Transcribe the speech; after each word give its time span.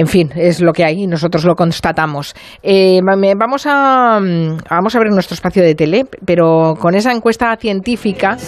en 0.00 0.06
fin, 0.06 0.30
es 0.34 0.62
lo 0.62 0.72
que 0.72 0.82
hay 0.82 1.02
y 1.02 1.06
nosotros 1.06 1.44
lo 1.44 1.54
constatamos. 1.54 2.34
Eh, 2.62 3.00
vamos, 3.02 3.66
a, 3.66 4.18
vamos 4.70 4.96
a 4.96 4.98
ver 4.98 5.10
nuestro 5.10 5.34
espacio 5.34 5.62
de 5.62 5.74
tele, 5.74 6.06
pero 6.24 6.74
con 6.80 6.94
esa 6.94 7.12
encuesta 7.12 7.54
científica, 7.56 8.38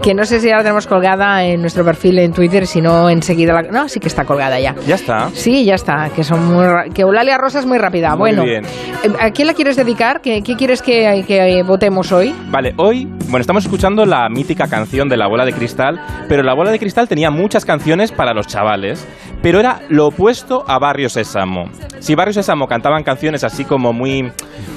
que 0.00 0.14
no 0.14 0.24
sé 0.24 0.38
si 0.38 0.46
ya 0.46 0.58
la 0.58 0.62
tenemos 0.62 0.86
colgada 0.86 1.42
en 1.42 1.60
nuestro 1.60 1.84
perfil 1.84 2.20
en 2.20 2.32
Twitter, 2.32 2.68
si 2.68 2.80
no 2.80 3.10
enseguida 3.10 3.52
la... 3.52 3.62
No, 3.62 3.88
sí 3.88 3.98
que 3.98 4.06
está 4.06 4.24
colgada 4.24 4.60
ya. 4.60 4.76
¿Ya 4.86 4.94
está? 4.94 5.28
Sí, 5.32 5.64
ya 5.64 5.74
está, 5.74 6.08
que 6.14 6.22
son 6.22 6.46
muy... 6.46 6.90
que 6.94 7.02
Eulalia 7.02 7.36
Rosa 7.36 7.58
es 7.58 7.66
muy 7.66 7.78
rápida. 7.78 8.14
bueno, 8.14 8.44
bien. 8.44 8.64
Eh, 8.64 9.10
¿a 9.18 9.30
quién 9.32 9.48
la 9.48 9.54
quieres 9.54 9.74
dedicar? 9.74 10.20
¿Qué, 10.20 10.42
qué 10.42 10.54
quieres 10.54 10.82
que, 10.82 11.24
que 11.26 11.64
votemos 11.66 12.12
hoy? 12.12 12.32
Vale, 12.48 12.74
hoy, 12.76 13.06
bueno, 13.24 13.40
estamos 13.40 13.64
escuchando 13.64 14.06
la 14.06 14.28
mítica 14.28 14.68
canción 14.68 15.08
de 15.08 15.16
La 15.16 15.26
Bola 15.26 15.44
de 15.44 15.52
Cristal, 15.52 16.00
pero 16.28 16.44
La 16.44 16.54
Bola 16.54 16.70
de 16.70 16.78
Cristal 16.78 17.08
tenía 17.08 17.32
muchas 17.32 17.64
canciones 17.64 18.12
para 18.12 18.34
los 18.34 18.46
chavales, 18.46 19.04
pero 19.42 19.58
era 19.58 19.82
lo 19.88 20.06
opuesto 20.06 20.64
a 20.66 20.78
Barrio 20.78 21.08
Sésamo. 21.08 21.64
Si 21.98 22.14
Barrio 22.14 22.32
Sésamo 22.32 22.68
cantaban 22.68 23.02
canciones 23.02 23.44
así 23.44 23.64
como 23.64 23.92
muy 23.92 24.30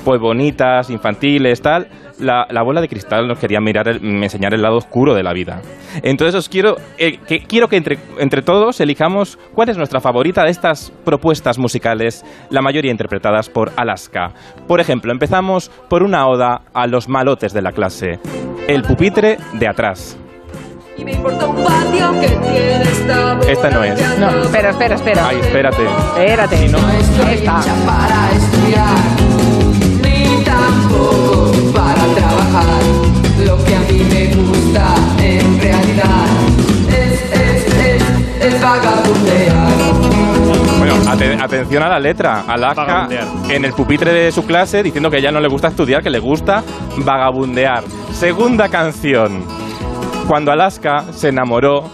pues 0.04 0.20
bonitas, 0.20 0.90
infantiles, 0.90 1.62
tal, 1.62 1.88
la, 2.20 2.48
la, 2.50 2.64
bola 2.64 2.82
de 2.82 2.88
cristal 2.88 3.28
nos 3.28 3.40
quería 3.40 3.60
mirar 3.60 3.88
enseñar 3.88 4.54
el 4.54 4.62
lado 4.62 4.78
oscuro 4.78 5.14
de 5.14 5.24
la 5.24 5.34
vida. 5.34 5.62
Entonces 6.02 6.36
os 6.36 6.50
quiero 6.50 6.78
eh, 6.98 7.18
que 7.28 7.40
quiero 7.42 7.68
que 7.68 7.78
entre, 7.78 7.98
entre 8.20 8.42
todos 8.42 8.80
elijamos 8.80 9.38
cuál 9.54 9.70
es 9.70 9.78
nuestra 9.78 10.00
favorita 10.00 10.44
de 10.44 10.52
estas 10.52 10.92
propuestas 11.04 11.58
musicales, 11.58 12.24
la 12.50 12.62
mayoría 12.62 12.92
interpretadas 12.92 13.50
por 13.50 13.72
Alaska. 13.76 14.32
Por 14.68 14.80
ejemplo, 14.80 15.12
empezamos 15.12 15.70
por 15.90 16.04
una 16.04 16.28
oda 16.28 16.62
a 16.74 16.88
los 16.88 17.08
malotes 17.08 17.54
de 17.54 17.62
la 17.62 17.72
clase, 17.72 18.20
El 18.68 18.84
pupitre 18.84 19.38
de 19.54 19.68
atrás. 19.68 20.18
Esta 23.48 23.70
no 23.70 23.84
es. 23.84 24.20
No, 24.20 24.30
espera, 24.44 24.70
espera, 24.70 24.96
espera. 24.96 25.28
Ay, 25.28 25.40
espérate. 25.42 25.84
Espérate. 26.18 26.58
Si 26.58 26.68
no, 26.70 26.78
Esta. 26.78 27.62
para 27.86 28.32
estudiar, 28.32 28.96
ni 30.02 30.44
tampoco 30.44 31.52
para 31.74 32.06
trabajar. 32.16 32.84
Lo 33.46 33.64
que 33.64 33.76
a 33.76 33.80
mí 33.80 34.08
me 34.10 34.36
gusta 34.36 34.96
en 35.22 35.60
realidad 35.60 36.26
es, 36.90 37.22
es, 37.34 37.68
es, 37.68 38.54
es 38.54 38.62
vagabundear. 38.62 39.68
Bueno, 40.80 41.44
atención 41.44 41.84
a 41.84 41.90
la 41.90 42.00
letra. 42.00 42.46
Alaska 42.48 43.10
en 43.50 43.66
el 43.66 43.74
pupitre 43.74 44.14
de 44.14 44.32
su 44.32 44.46
clase 44.46 44.82
diciendo 44.82 45.10
que 45.10 45.18
a 45.18 45.20
ella 45.20 45.32
no 45.32 45.42
le 45.42 45.50
gusta 45.50 45.68
estudiar, 45.68 46.02
que 46.02 46.10
le 46.10 46.20
gusta 46.20 46.64
vagabundear. 46.98 47.84
Segunda 48.14 48.70
canción 48.70 49.65
cuando 50.28 50.52
Alaska 50.52 51.06
se 51.16 51.30
enamoró 51.30 51.90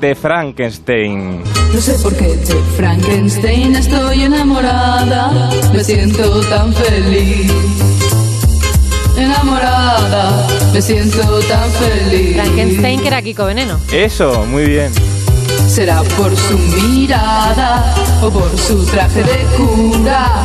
de 0.00 0.14
Frankenstein. 0.14 1.42
No 1.72 1.80
sé 1.80 1.94
por 2.02 2.14
qué 2.16 2.36
de 2.36 2.54
Frankenstein 2.76 3.76
estoy 3.76 4.22
enamorada, 4.22 5.50
me 5.72 5.82
siento 5.82 6.40
tan 6.42 6.72
feliz. 6.72 7.52
Enamorada, 9.16 10.46
me 10.72 10.82
siento 10.82 11.40
tan 11.48 11.70
feliz. 11.70 12.34
Frankenstein 12.34 13.00
que 13.00 13.08
era 13.08 13.22
Kiko 13.22 13.46
Veneno. 13.46 13.80
Eso, 13.92 14.44
muy 14.46 14.66
bien. 14.66 14.92
Será 15.68 16.02
por 16.16 16.36
su 16.36 16.58
mirada 16.58 17.94
o 18.22 18.30
por 18.30 18.56
su 18.58 18.84
traje 18.86 19.22
de 19.22 19.46
cura 19.56 20.44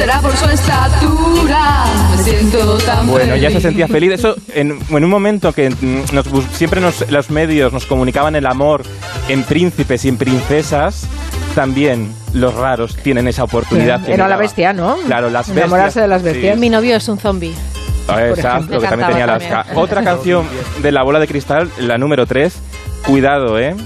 será 0.00 0.18
por 0.22 0.34
su 0.34 0.48
estatura. 0.48 1.84
Me 2.16 2.22
siento 2.22 2.78
tan 2.78 3.06
Bueno, 3.06 3.36
ya 3.36 3.50
se 3.50 3.60
sentía 3.60 3.86
feliz. 3.86 4.12
Eso 4.12 4.34
en, 4.54 4.72
un 4.90 5.10
momento 5.10 5.52
que 5.52 5.68
nos, 6.12 6.26
siempre 6.52 6.80
nos, 6.80 7.10
los 7.10 7.30
medios 7.30 7.70
nos 7.70 7.84
comunicaban 7.84 8.34
el 8.34 8.46
amor 8.46 8.82
en 9.28 9.42
príncipes 9.42 10.06
y 10.06 10.08
en 10.08 10.16
princesas. 10.16 11.06
También 11.54 12.14
los 12.32 12.54
raros 12.54 12.96
tienen 12.96 13.28
esa 13.28 13.44
oportunidad. 13.44 14.08
Era 14.08 14.26
la 14.26 14.38
bestia, 14.38 14.72
¿no? 14.72 14.96
Claro, 15.04 15.28
las 15.28 15.48
bestias. 15.48 15.66
Enamorarse 15.66 16.00
de 16.00 16.08
las 16.08 16.22
bestias. 16.22 16.56
Mi 16.56 16.70
novio 16.70 16.96
es 16.96 17.06
un 17.06 17.18
zombie. 17.18 17.52
Ah, 18.08 18.26
exacto, 18.26 18.80
que 18.80 18.86
también 18.86 19.08
tenía 19.10 19.24
Alaska. 19.24 19.66
Otra 19.74 20.02
canción 20.02 20.46
de 20.80 20.92
la 20.92 21.02
bola 21.02 21.18
de 21.18 21.28
cristal, 21.28 21.70
la 21.78 21.98
número 21.98 22.24
3. 22.24 22.54
Cuidado, 23.06 23.58
¿eh? 23.58 23.76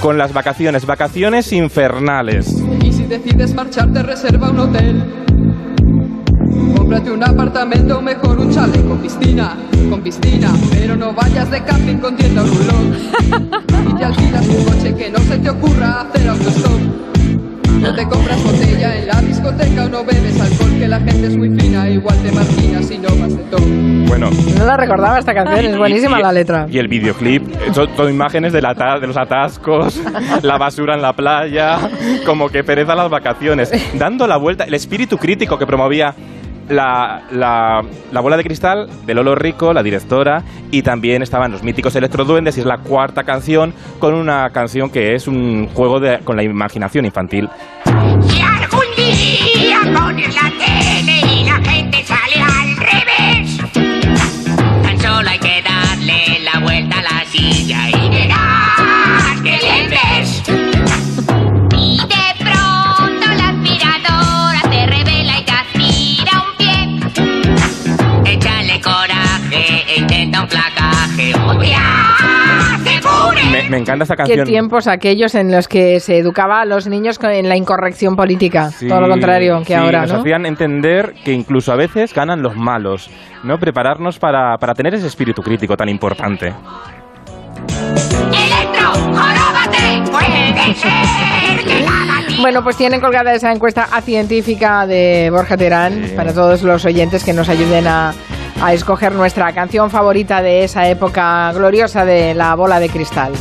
Con 0.00 0.16
las 0.16 0.32
vacaciones, 0.32 0.86
vacaciones 0.86 1.52
infernales. 1.52 2.56
Y 2.82 2.92
si 2.92 3.04
decides 3.04 3.52
marcharte, 3.54 4.02
reserva 4.02 4.48
un 4.48 4.58
hotel 4.58 5.22
Cómprate 6.92 7.10
un 7.10 7.24
apartamento 7.24 7.98
o 7.98 8.02
mejor 8.02 8.38
un 8.38 8.52
chalet 8.52 8.86
con 8.86 8.98
piscina, 8.98 9.56
con 9.88 10.02
piscina, 10.02 10.52
pero 10.72 10.94
no 10.94 11.14
vayas 11.14 11.50
de 11.50 11.64
camping 11.64 11.96
con 11.96 12.14
tienda 12.16 12.42
rulón. 12.42 12.92
Y 13.90 13.94
te 13.94 14.04
alquilas 14.04 14.46
un 14.46 14.64
coche 14.66 14.94
que 14.94 15.10
no 15.10 15.18
se 15.20 15.38
te 15.38 15.48
ocurra 15.48 16.02
hacer 16.02 16.28
autostop. 16.28 16.80
No 17.80 17.94
te 17.94 18.06
compras 18.06 18.44
botella 18.44 18.94
en 18.94 19.06
la 19.06 19.22
discoteca 19.22 19.86
o 19.86 19.88
no 19.88 20.04
bebes 20.04 20.38
alcohol, 20.38 20.70
que 20.78 20.86
la 20.86 21.00
gente 21.00 21.26
es 21.28 21.36
muy 21.38 21.48
fina, 21.58 21.88
igual 21.88 22.18
te 22.18 22.30
marginas 22.30 22.90
y 22.90 22.98
no 22.98 23.08
vas 23.08 23.36
de 23.38 23.42
todo. 23.44 23.66
Bueno. 24.08 24.28
No 24.58 24.66
la 24.66 24.76
recordaba 24.76 25.18
esta 25.18 25.32
canción, 25.32 25.64
es 25.64 25.78
buenísima 25.78 26.20
la 26.20 26.30
letra. 26.30 26.66
Y 26.68 26.76
el 26.76 26.88
videoclip, 26.88 27.42
son, 27.72 28.10
imágenes 28.10 28.52
de, 28.52 28.60
la, 28.60 28.74
de 29.00 29.06
los 29.06 29.16
atascos, 29.16 29.98
la 30.42 30.58
basura 30.58 30.94
en 30.94 31.00
la 31.00 31.14
playa, 31.14 31.78
como 32.26 32.50
que 32.50 32.62
pereza 32.62 32.94
las 32.94 33.08
vacaciones. 33.08 33.72
Dando 33.98 34.26
la 34.26 34.36
vuelta, 34.36 34.64
el 34.64 34.74
espíritu 34.74 35.16
crítico 35.16 35.58
que 35.58 35.66
promovía 35.66 36.14
la, 36.68 37.22
la, 37.30 38.20
bola 38.20 38.36
de 38.36 38.44
cristal 38.44 38.88
de 39.06 39.14
Lolo 39.14 39.34
Rico, 39.34 39.72
la 39.72 39.82
directora, 39.82 40.42
y 40.70 40.82
también 40.82 41.22
estaban 41.22 41.52
los 41.52 41.62
míticos 41.62 41.94
Electroduendes, 41.96 42.56
y 42.56 42.60
es 42.60 42.66
la 42.66 42.78
cuarta 42.78 43.24
canción 43.24 43.74
con 43.98 44.14
una 44.14 44.50
canción 44.50 44.90
que 44.90 45.14
es 45.14 45.26
un 45.26 45.68
juego 45.74 46.00
de, 46.00 46.20
con 46.20 46.36
la 46.36 46.42
imaginación 46.42 47.04
infantil. 47.04 47.48
Si 48.28 48.40
algún 48.40 48.84
día 48.96 49.80
pones 49.94 50.34
la 50.34 50.50
tele 50.50 51.20
y 51.34 51.44
la 51.44 51.60
gente 51.70 52.04
sale 52.04 52.40
al 52.40 52.76
revés, 52.76 53.58
tan 54.82 55.00
solo 55.00 55.28
hay 55.28 55.38
que 55.38 55.62
darle 55.62 56.40
la 56.40 56.60
vuelta 56.60 56.98
a 56.98 57.02
la 57.02 57.24
silla 57.26 57.90
y 57.90 58.01
Me, 73.52 73.76
encanta 73.76 74.04
esa 74.04 74.16
canción. 74.16 74.38
Qué 74.38 74.44
tiempos 74.44 74.86
aquellos 74.86 75.34
en 75.34 75.52
los 75.52 75.68
que 75.68 76.00
se 76.00 76.18
educaba 76.18 76.60
a 76.62 76.64
los 76.64 76.86
niños 76.86 77.18
en 77.22 77.48
la 77.48 77.56
incorrección 77.56 78.16
política. 78.16 78.70
Todo 78.88 79.00
lo 79.00 79.08
contrario 79.08 79.62
que 79.66 79.74
ahora, 79.74 80.02
nos 80.02 80.12
hacían 80.12 80.46
entender 80.46 81.14
que 81.24 81.32
incluso 81.32 81.72
a 81.72 81.76
veces 81.76 82.14
ganan 82.14 82.42
los 82.42 82.56
malos. 82.56 83.10
¿no? 83.44 83.58
Prepararnos 83.58 84.18
para, 84.18 84.56
para 84.58 84.74
tener 84.74 84.94
ese 84.94 85.06
espíritu 85.06 85.42
crítico 85.42 85.76
tan 85.76 85.88
importante. 85.88 86.54
¡Electro! 88.28 88.92
¡Puede 90.10 90.74
ser 90.74 91.64
que 91.64 91.82
bueno, 92.40 92.64
pues 92.64 92.76
tienen 92.76 93.00
colgada 93.00 93.32
esa 93.34 93.52
encuesta 93.52 93.88
a 93.92 94.00
científica 94.00 94.84
de 94.86 95.28
Borja 95.30 95.56
Terán 95.56 96.10
para 96.16 96.32
todos 96.32 96.62
los 96.62 96.84
oyentes 96.84 97.22
que 97.22 97.32
nos 97.32 97.48
ayuden 97.48 97.86
a, 97.86 98.12
a 98.62 98.72
escoger 98.72 99.12
nuestra 99.12 99.52
canción 99.52 99.90
favorita 99.90 100.40
de 100.40 100.62
esa 100.62 100.88
época 100.88 101.50
gloriosa 101.52 102.04
de 102.04 102.32
la 102.32 102.54
bola 102.54 102.78
de 102.78 102.88
cristal. 102.88 103.32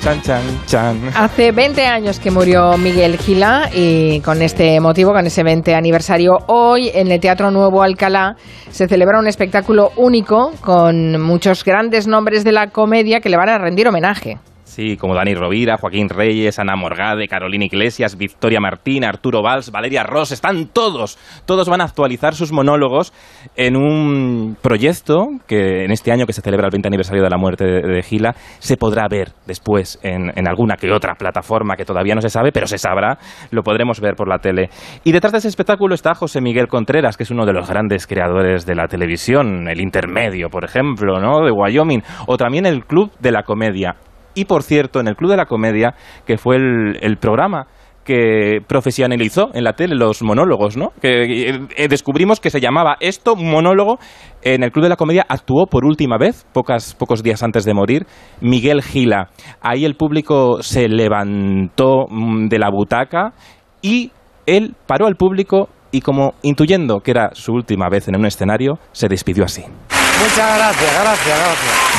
Chan, 0.00 0.22
chan, 0.22 0.42
chan. 0.66 1.10
Hace 1.14 1.52
20 1.52 1.86
años 1.86 2.18
que 2.18 2.30
murió 2.30 2.78
Miguel 2.78 3.18
Gila 3.18 3.68
y 3.74 4.20
con 4.20 4.40
este 4.40 4.80
motivo, 4.80 5.12
con 5.12 5.26
ese 5.26 5.42
20 5.42 5.74
aniversario, 5.74 6.32
hoy 6.46 6.90
en 6.94 7.12
el 7.12 7.20
Teatro 7.20 7.50
Nuevo 7.50 7.82
Alcalá 7.82 8.36
se 8.70 8.88
celebra 8.88 9.18
un 9.18 9.26
espectáculo 9.26 9.92
único 9.96 10.52
con 10.62 11.20
muchos 11.20 11.62
grandes 11.62 12.06
nombres 12.06 12.42
de 12.42 12.52
la 12.52 12.68
comedia 12.68 13.20
que 13.20 13.28
le 13.28 13.36
van 13.36 13.50
a 13.50 13.58
rendir 13.58 13.86
homenaje. 13.86 14.38
Sí, 14.74 14.96
como 14.96 15.14
Dani 15.14 15.36
Rovira, 15.36 15.76
Joaquín 15.76 16.08
Reyes, 16.08 16.58
Ana 16.58 16.74
Morgade, 16.74 17.28
Carolina 17.28 17.64
Iglesias, 17.64 18.18
Victoria 18.18 18.58
Martín, 18.58 19.04
Arturo 19.04 19.40
Valls, 19.40 19.70
Valeria 19.70 20.02
Ross, 20.02 20.32
están 20.32 20.66
todos. 20.66 21.16
Todos 21.46 21.68
van 21.68 21.80
a 21.80 21.84
actualizar 21.84 22.34
sus 22.34 22.50
monólogos 22.50 23.12
en 23.54 23.76
un 23.76 24.56
proyecto 24.60 25.28
que 25.46 25.84
en 25.84 25.92
este 25.92 26.10
año 26.10 26.26
que 26.26 26.32
se 26.32 26.42
celebra 26.42 26.66
el 26.66 26.72
20 26.72 26.88
aniversario 26.88 27.22
de 27.22 27.30
la 27.30 27.36
muerte 27.36 27.64
de, 27.64 28.02
Gila 28.02 28.34
se 28.58 28.76
podrá 28.76 29.06
ver 29.08 29.28
después 29.46 30.00
en, 30.02 30.32
en, 30.34 30.48
alguna 30.48 30.74
que 30.74 30.90
otra 30.90 31.14
plataforma 31.14 31.76
que 31.76 31.84
todavía 31.84 32.16
no 32.16 32.20
se 32.20 32.28
sabe, 32.28 32.50
pero 32.50 32.66
se 32.66 32.78
sabrá, 32.78 33.16
lo 33.52 33.62
podremos 33.62 34.00
ver 34.00 34.16
por 34.16 34.28
la 34.28 34.38
tele. 34.38 34.70
Y 35.04 35.12
detrás 35.12 35.30
de 35.30 35.38
ese 35.38 35.48
espectáculo 35.48 35.94
está 35.94 36.16
José 36.16 36.40
Miguel 36.40 36.66
Contreras, 36.66 37.16
que 37.16 37.22
es 37.22 37.30
uno 37.30 37.46
de 37.46 37.52
los 37.52 37.68
grandes 37.68 38.08
creadores 38.08 38.66
de 38.66 38.74
la 38.74 38.88
televisión, 38.88 39.68
el 39.68 39.80
intermedio, 39.80 40.48
por 40.48 40.64
ejemplo, 40.64 41.20
¿no? 41.20 41.44
de 41.44 41.52
Wyoming, 41.52 42.02
o 42.26 42.36
también 42.36 42.66
el 42.66 42.84
Club 42.86 43.12
de 43.20 43.30
la 43.30 43.44
Comedia. 43.44 43.94
Y 44.34 44.44
por 44.46 44.62
cierto, 44.62 45.00
en 45.00 45.08
el 45.08 45.16
Club 45.16 45.30
de 45.30 45.36
la 45.36 45.46
Comedia, 45.46 45.94
que 46.26 46.36
fue 46.38 46.56
el, 46.56 47.16
programa 47.18 47.66
que 48.04 48.58
profesionalizó 48.66 49.50
en 49.54 49.64
la 49.64 49.72
tele 49.72 49.94
los 49.94 50.22
monólogos, 50.22 50.76
¿no? 50.76 50.92
Que 51.00 51.48
eh, 51.76 51.88
descubrimos 51.88 52.38
que 52.40 52.50
se 52.50 52.60
llamaba 52.60 52.96
esto 53.00 53.34
monólogo. 53.36 53.98
En 54.42 54.62
el 54.62 54.72
Club 54.72 54.84
de 54.84 54.88
la 54.90 54.96
Comedia 54.96 55.24
actuó 55.28 55.66
por 55.66 55.86
última 55.86 56.18
vez, 56.18 56.46
pocas, 56.52 56.94
pocos 56.94 57.22
días 57.22 57.42
antes 57.42 57.64
de 57.64 57.72
morir, 57.72 58.06
Miguel 58.40 58.82
Gila. 58.82 59.30
Ahí 59.62 59.84
el 59.84 59.94
público 59.94 60.62
se 60.62 60.88
levantó 60.88 62.06
mm, 62.10 62.48
de 62.48 62.58
la 62.58 62.68
butaca 62.70 63.32
y 63.80 64.10
él 64.46 64.74
paró 64.86 65.06
al 65.06 65.16
público 65.16 65.68
y 65.94 66.00
como 66.00 66.34
intuyendo 66.42 66.98
que 66.98 67.12
era 67.12 67.30
su 67.34 67.52
última 67.52 67.88
vez 67.88 68.08
en 68.08 68.16
un 68.16 68.26
escenario, 68.26 68.80
se 68.90 69.06
despidió 69.06 69.44
así. 69.44 69.62
Muchas 69.62 70.56
gracias, 70.56 70.92
gracias, 70.92 71.38
gracias. 71.38 71.94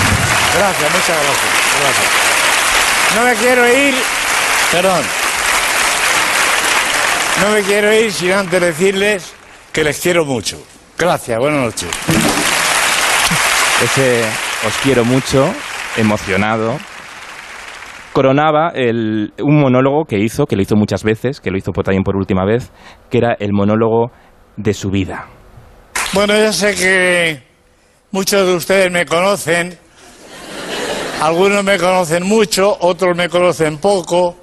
Gracias, 0.57 0.91
muchas 0.91 1.07
gracias. 1.07 1.79
gracias. 1.81 2.24
No 3.15 3.23
me 3.23 3.33
quiero 3.35 3.67
ir, 3.67 3.93
perdón. 4.71 5.01
No 7.41 7.49
me 7.51 7.61
quiero 7.61 7.93
ir 7.93 8.11
sin 8.11 8.33
antes 8.33 8.59
decirles 8.59 9.33
que 9.71 9.83
les 9.83 9.99
quiero 10.01 10.25
mucho. 10.25 10.61
Gracias, 10.97 11.39
buenas 11.39 11.61
noches. 11.61 11.89
Ese 13.81 14.21
os 14.67 14.73
quiero 14.83 15.05
mucho, 15.05 15.49
emocionado, 15.95 16.77
coronaba 18.11 18.71
el, 18.73 19.33
un 19.41 19.59
monólogo 19.59 20.05
que 20.05 20.17
hizo, 20.17 20.45
que 20.45 20.55
lo 20.55 20.61
hizo 20.61 20.75
muchas 20.75 21.03
veces, 21.03 21.39
que 21.39 21.51
lo 21.51 21.57
hizo 21.57 21.71
también 21.71 22.03
por 22.03 22.15
última 22.15 22.45
vez, 22.45 22.71
que 23.09 23.17
era 23.19 23.35
el 23.39 23.51
monólogo 23.53 24.11
de 24.57 24.73
su 24.73 24.89
vida. 24.89 25.27
Bueno, 26.13 26.37
yo 26.37 26.51
sé 26.51 26.75
que 26.75 27.43
muchos 28.11 28.47
de 28.47 28.55
ustedes 28.55 28.91
me 28.91 29.05
conocen, 29.05 29.77
algunos 31.21 31.63
me 31.63 31.77
conocen 31.77 32.23
mucho, 32.23 32.77
otros 32.79 33.15
me 33.15 33.29
conocen 33.29 33.77
poco, 33.77 34.35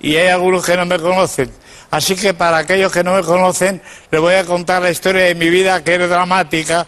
y 0.00 0.16
hay 0.16 0.28
algunos 0.28 0.64
que 0.64 0.76
no 0.76 0.86
me 0.86 0.98
conocen. 0.98 1.50
Así 1.90 2.16
que 2.16 2.34
para 2.34 2.58
aquellos 2.58 2.92
que 2.92 3.04
no 3.04 3.14
me 3.14 3.22
conocen, 3.22 3.80
les 4.10 4.20
voy 4.20 4.34
a 4.34 4.44
contar 4.44 4.82
la 4.82 4.90
historia 4.90 5.24
de 5.24 5.34
mi 5.34 5.48
vida, 5.48 5.82
que 5.82 5.94
es 5.94 6.08
dramática, 6.08 6.86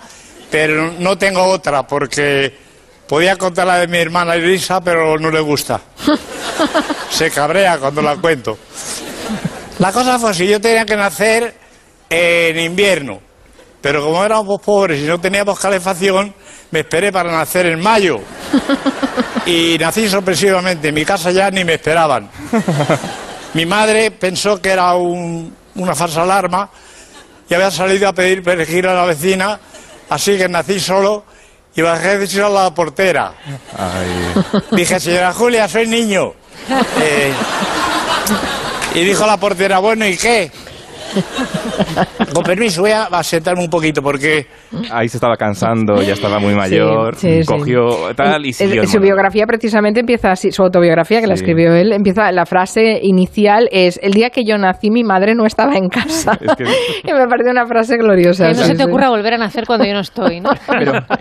pero 0.51 0.93
no 0.99 1.17
tengo 1.17 1.43
otra, 1.45 1.87
porque 1.87 2.57
podía 3.07 3.37
contar 3.37 3.67
la 3.67 3.79
de 3.79 3.87
mi 3.87 3.99
hermana 3.99 4.35
Elisa, 4.35 4.81
pero 4.81 5.19
no 5.19 5.31
le 5.31 5.41
gusta. 5.41 5.81
Se 7.11 7.31
cabrea 7.31 7.79
cuando 7.79 8.03
la 8.03 8.17
cuento. 8.17 8.59
La 9.79 9.93
cosa 9.93 10.19
fue 10.19 10.35
si 10.35 10.47
yo 10.47 10.61
tenía 10.61 10.85
que 10.85 10.97
nacer 10.97 11.55
en 12.11 12.59
invierno, 12.59 13.21
pero 13.81 14.03
como 14.03 14.25
éramos 14.25 14.61
pobres 14.61 15.01
y 15.01 15.05
no 15.05 15.21
teníamos 15.21 15.59
calefacción, 15.59 16.35
me 16.71 16.81
esperé 16.81 17.13
para 17.13 17.31
nacer 17.31 17.67
en 17.67 17.81
mayo. 17.81 18.21
Y 19.47 19.79
nací 19.79 20.09
sorpresivamente. 20.09 20.89
En 20.89 20.95
mi 20.95 21.05
casa 21.05 21.31
ya 21.31 21.49
ni 21.53 21.65
me 21.65 21.75
esperaban. 21.75 22.29
Mi 23.55 23.65
madre 23.65 24.11
pensó 24.11 24.61
que 24.61 24.71
era 24.71 24.93
una 24.95 25.95
falsa 25.95 26.23
alarma 26.23 26.69
y 27.49 27.55
había 27.55 27.71
salido 27.71 28.09
a 28.09 28.13
pedir 28.13 28.43
perejil 28.43 28.87
a 28.89 28.95
la 28.95 29.05
vecina, 29.05 29.59
así 30.11 30.37
que 30.37 30.49
nací 30.49 30.81
solo 30.81 31.25
y 31.77 31.83
bajé 31.83 32.09
de 32.09 32.19
decir 32.19 32.43
a 32.43 32.49
la 32.49 32.75
portera. 32.75 33.35
Dije, 34.73 34.99
señora 34.99 35.33
Julia, 35.33 35.69
soy 35.69 35.87
niño. 35.87 36.33
Eh, 37.01 37.33
y 38.95 39.05
dijo 39.05 39.25
la 39.25 39.37
portera, 39.37 39.79
bueno, 39.79 40.05
¿y 40.07 40.17
qué? 40.17 40.51
Con 42.35 42.43
permiso, 42.43 42.83
voy 42.83 42.93
a 42.93 43.23
sentarme 43.23 43.63
un 43.63 43.71
poquito 43.71 44.03
porque... 44.03 44.47
Ahí 44.91 45.09
se 45.09 45.17
estaba 45.17 45.37
cansando, 45.37 46.03
ya 46.03 46.13
estaba 46.13 46.39
muy 46.39 46.55
mayor, 46.55 47.17
cogió 47.47 48.15
tal 48.15 48.45
y 48.47 48.53
siguió. 48.53 48.87
su 48.87 49.01
biografía 49.01 49.47
precisamente 49.47 50.01
empieza 50.01 50.33
así, 50.33 50.51
su 50.51 50.63
autobiografía 50.63 51.21
que 51.21 51.27
la 51.27 51.35
escribió 51.35 51.75
él, 51.75 51.93
empieza, 51.93 52.31
la 52.33 52.47
frase 52.47 53.01
inicial 53.03 53.69
es, 53.73 53.99
el 54.03 54.13
día 54.13 54.31
que 54.31 54.45
yo 54.45 54.59
nací 54.59 54.91
mi 54.91 55.05
madre 55.05 55.35
no 55.35 55.47
estaba 55.47 55.75
en 55.75 55.89
casa. 55.89 56.39
y 57.05 57.13
me 57.13 57.27
parece 57.27 57.51
una 57.51 57.67
frase 57.67 57.97
gloriosa. 57.97 58.49
Que 58.49 58.55
no 58.55 58.65
se 58.65 58.75
te 58.75 58.85
ocurra 58.85 59.09
volver 59.09 59.35
a 59.35 59.39
nacer 59.39 59.65
cuando 59.67 59.87
yo 59.87 59.95
no 59.95 60.01
estoy, 60.01 60.41
¿no? 60.41 60.51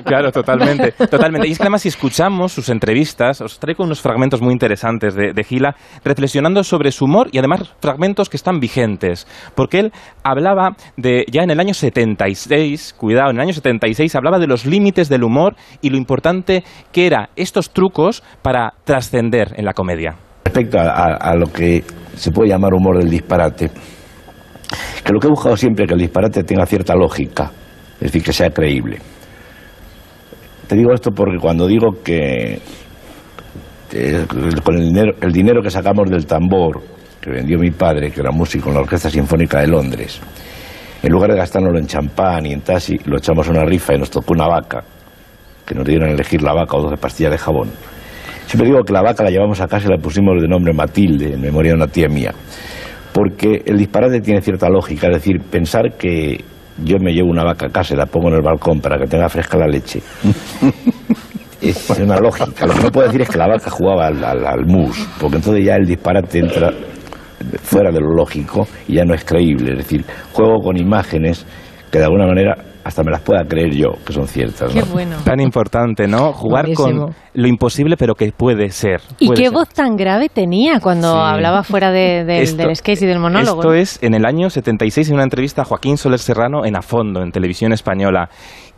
claro, 0.03 0.31
totalmente, 0.31 0.91
totalmente. 0.91 1.47
Y 1.47 1.51
es 1.51 1.57
que 1.57 1.63
además 1.63 1.81
si 1.81 1.89
escuchamos 1.89 2.51
sus 2.51 2.69
entrevistas, 2.69 3.41
os 3.41 3.59
traigo 3.59 3.83
unos 3.83 4.01
fragmentos 4.01 4.41
muy 4.41 4.53
interesantes 4.53 5.15
de, 5.15 5.33
de 5.33 5.43
Gila, 5.43 5.75
reflexionando 6.03 6.63
sobre 6.63 6.91
su 6.91 7.05
humor 7.05 7.29
y 7.31 7.37
además 7.37 7.73
fragmentos 7.79 8.29
que 8.29 8.37
están 8.37 8.59
vigentes, 8.59 9.27
porque 9.55 9.79
él 9.79 9.84
hablaba 10.23 10.75
de, 10.97 11.25
ya 11.31 11.43
en 11.43 11.51
el 11.51 11.59
año 11.59 11.73
76, 11.73 12.95
cuidado, 12.97 13.29
en 13.31 13.37
el 13.37 13.41
año 13.43 13.53
76 13.53 14.15
hablaba 14.15 14.39
de 14.39 14.47
los 14.47 14.65
límites 14.65 15.09
del 15.09 15.23
humor 15.23 15.55
y 15.81 15.89
lo 15.89 15.97
importante 15.97 16.63
que 16.91 17.07
era 17.07 17.29
estos 17.35 17.71
trucos 17.71 18.23
para 18.41 18.73
trascender 18.83 19.53
en 19.57 19.65
la 19.65 19.73
comedia. 19.73 20.15
Respecto 20.45 20.77
a, 20.79 21.35
lo 21.35 21.47
que 21.47 21.83
se 22.15 22.31
puede 22.31 22.49
llamar 22.49 22.73
humor 22.73 22.97
del 22.99 23.09
disparate, 23.09 23.71
que 25.03 25.13
lo 25.13 25.19
que 25.19 25.27
he 25.27 25.29
buscado 25.29 25.57
siempre 25.57 25.85
es 25.85 25.89
que 25.89 25.95
el 25.95 26.01
disparate 26.01 26.43
tenga 26.43 26.65
cierta 26.65 26.95
lógica, 26.95 27.51
es 27.95 27.99
decir, 27.99 28.23
que 28.23 28.33
sea 28.33 28.49
creíble. 28.49 28.99
Te 30.67 30.75
digo 30.75 30.93
esto 30.93 31.11
porque 31.11 31.37
cuando 31.39 31.67
digo 31.67 32.01
que, 32.03 32.59
con 34.63 34.75
el 34.75 34.81
dinero, 34.81 35.13
el 35.21 35.31
dinero 35.31 35.61
que 35.61 35.69
sacamos 35.69 36.09
del 36.09 36.25
tambor 36.25 36.94
que 37.25 37.31
vendió 37.31 37.57
mi 37.57 37.71
padre, 37.71 38.11
que 38.11 38.21
era 38.21 38.29
músico 38.29 38.69
en 38.69 38.75
la 38.75 38.81
Orquesta 38.81 39.09
Sinfónica 39.09 39.59
de 39.59 39.67
Londres, 39.67 40.21
en 41.01 41.11
lugar 41.11 41.31
de 41.31 41.37
gastárnoslo 41.37 41.79
en 41.79 41.87
champán 41.87 42.45
y 42.45 42.53
en 42.53 42.61
taxi, 42.61 42.99
lo 43.05 43.17
echamos 43.17 43.47
a 43.47 43.51
una 43.51 43.65
rifa 43.65 43.95
y 43.95 43.97
nos 43.97 44.11
tocó 44.11 44.33
una 44.33 44.47
vaca, 44.47 44.83
que 45.65 45.73
nos 45.73 45.85
dieron 45.85 46.09
a 46.09 46.11
elegir 46.11 46.43
la 46.43 46.53
vaca 46.53 46.77
o 46.77 46.83
12 46.83 46.97
pastillas 46.97 47.31
de 47.31 47.37
jabón. 47.39 47.71
Siempre 48.45 48.69
digo 48.69 48.83
que 48.83 48.93
la 48.93 49.01
vaca 49.01 49.23
la 49.23 49.31
llevamos 49.31 49.59
a 49.59 49.67
casa 49.67 49.87
y 49.87 49.89
la 49.89 49.97
pusimos 49.97 50.39
de 50.39 50.47
nombre 50.47 50.71
Matilde, 50.71 51.33
en 51.33 51.41
memoria 51.41 51.71
de 51.71 51.77
una 51.77 51.87
tía 51.87 52.07
mía, 52.07 52.31
porque 53.11 53.63
el 53.65 53.79
disparate 53.79 54.21
tiene 54.21 54.39
cierta 54.41 54.69
lógica, 54.69 55.07
es 55.07 55.13
decir, 55.13 55.41
pensar 55.49 55.93
que 55.97 56.43
yo 56.83 56.97
me 56.99 57.11
llevo 57.11 57.31
una 57.31 57.43
vaca 57.43 57.65
a 57.65 57.69
casa 57.69 57.95
y 57.95 57.97
la 57.97 58.05
pongo 58.05 58.27
en 58.27 58.35
el 58.35 58.41
balcón 58.43 58.81
para 58.81 58.99
que 58.99 59.07
tenga 59.07 59.27
fresca 59.29 59.57
la 59.57 59.67
leche. 59.67 59.99
es 61.61 61.89
una 61.89 62.19
lógica. 62.19 62.67
Lo 62.67 62.73
que 62.75 62.83
no 62.83 62.91
puedo 62.91 63.07
decir 63.07 63.21
es 63.21 63.29
que 63.29 63.37
la 63.39 63.47
vaca 63.47 63.71
jugaba 63.71 64.07
al, 64.07 64.23
al 64.23 64.65
mus, 64.67 65.07
porque 65.19 65.37
entonces 65.37 65.65
ya 65.65 65.75
el 65.75 65.87
disparate 65.87 66.37
entra 66.37 66.71
fuera 67.61 67.91
de 67.91 67.99
lo 67.99 68.13
lógico 68.13 68.67
y 68.87 68.95
ya 68.95 69.05
no 69.05 69.13
es 69.13 69.23
creíble. 69.23 69.71
Es 69.71 69.77
decir, 69.77 70.05
juego 70.33 70.59
con 70.61 70.77
imágenes 70.77 71.45
que 71.91 71.99
de 71.99 72.05
alguna 72.05 72.27
manera 72.27 72.55
hasta 72.85 73.01
me 73.03 73.11
las 73.11 73.21
pueda 73.21 73.43
creer 73.45 73.73
yo, 73.73 73.93
que 74.05 74.13
son 74.13 74.27
ciertas. 74.27 74.71
Qué 74.71 74.83
bueno. 74.83 75.17
Tan 75.25 75.39
importante, 75.39 76.07
¿no? 76.07 76.33
Jugar 76.33 76.71
con 76.75 77.15
lo 77.33 77.47
imposible, 77.47 77.97
pero 77.97 78.13
que 78.13 78.31
puede 78.31 78.69
ser. 78.69 79.01
¿Y 79.17 79.31
qué 79.31 79.49
voz 79.49 79.69
tan 79.69 79.95
grave 79.95 80.29
tenía 80.29 80.79
cuando 80.79 81.15
hablaba 81.15 81.63
fuera 81.63 81.91
del 81.91 82.75
sketch 82.75 83.01
y 83.01 83.05
del 83.07 83.17
monólogo? 83.17 83.61
Esto 83.61 83.73
es 83.73 84.03
en 84.03 84.13
el 84.13 84.23
año 84.23 84.51
76 84.51 85.09
en 85.09 85.15
una 85.15 85.23
entrevista 85.23 85.63
a 85.63 85.65
Joaquín 85.65 85.97
Soler 85.97 86.19
Serrano 86.19 86.63
en 86.63 86.75
A 86.75 86.83
Fondo, 86.83 87.23
en 87.23 87.31
televisión 87.31 87.73
española. 87.73 88.29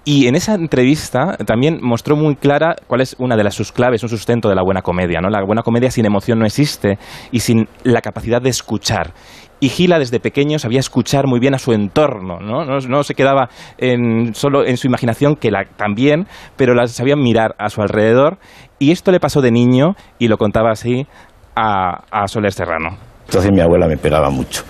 Y 0.10 0.28
en 0.30 0.36
esa 0.36 0.54
entrevista 0.54 1.36
también 1.46 1.80
mostró 1.82 2.16
muy 2.16 2.38
clara 2.38 2.78
cuál 2.88 3.02
es 3.02 3.18
una 3.20 3.36
de 3.36 3.44
las 3.44 3.56
sus 3.56 3.74
claves, 3.74 4.04
un 4.04 4.08
sustento 4.08 4.48
de 4.48 4.56
la 4.56 4.64
buena 4.64 4.82
comedia. 4.82 5.20
¿no? 5.20 5.30
La 5.30 5.44
buena 5.44 5.64
comedia 5.64 5.92
sin 5.92 6.06
emoción 6.06 6.40
no 6.40 6.46
existe 6.46 6.98
y 7.30 7.42
sin 7.42 7.68
la 7.84 8.00
capacidad 8.00 8.42
de 8.42 8.48
escuchar. 8.48 9.12
Y 9.60 9.68
Gila 9.68 10.00
desde 10.00 10.22
pequeño 10.22 10.60
sabía 10.60 10.80
escuchar 10.80 11.28
muy 11.28 11.42
bien 11.42 11.56
a 11.56 11.60
su 11.60 11.74
entorno, 11.74 12.40
¿no? 12.40 12.64
No, 12.64 13.04
se 13.04 13.16
quedaba 13.16 13.50
en, 13.78 14.34
solo 14.34 14.66
en 14.66 14.78
su 14.78 14.88
imaginación, 14.88 15.36
que 15.36 15.52
la, 15.52 15.66
también, 15.76 16.26
pero 16.56 16.74
la, 16.74 16.88
sabía 16.88 17.18
mirar 17.18 17.56
a 17.60 17.68
su 17.68 17.82
alrededor. 17.82 18.38
Y 18.80 18.92
esto 18.92 19.12
le 19.12 19.20
pasó 19.20 19.42
de 19.42 19.52
niño 19.52 19.96
y 20.20 20.30
lo 20.30 20.38
contaba 20.38 20.72
así 20.72 21.06
a, 21.54 22.06
a 22.12 22.30
Soler 22.30 22.54
Serrano. 22.54 22.96
Entonces 23.26 23.52
mi 23.52 23.60
abuela 23.60 23.90
me 23.90 23.98
pegaba 23.98 24.30
mucho. 24.30 24.64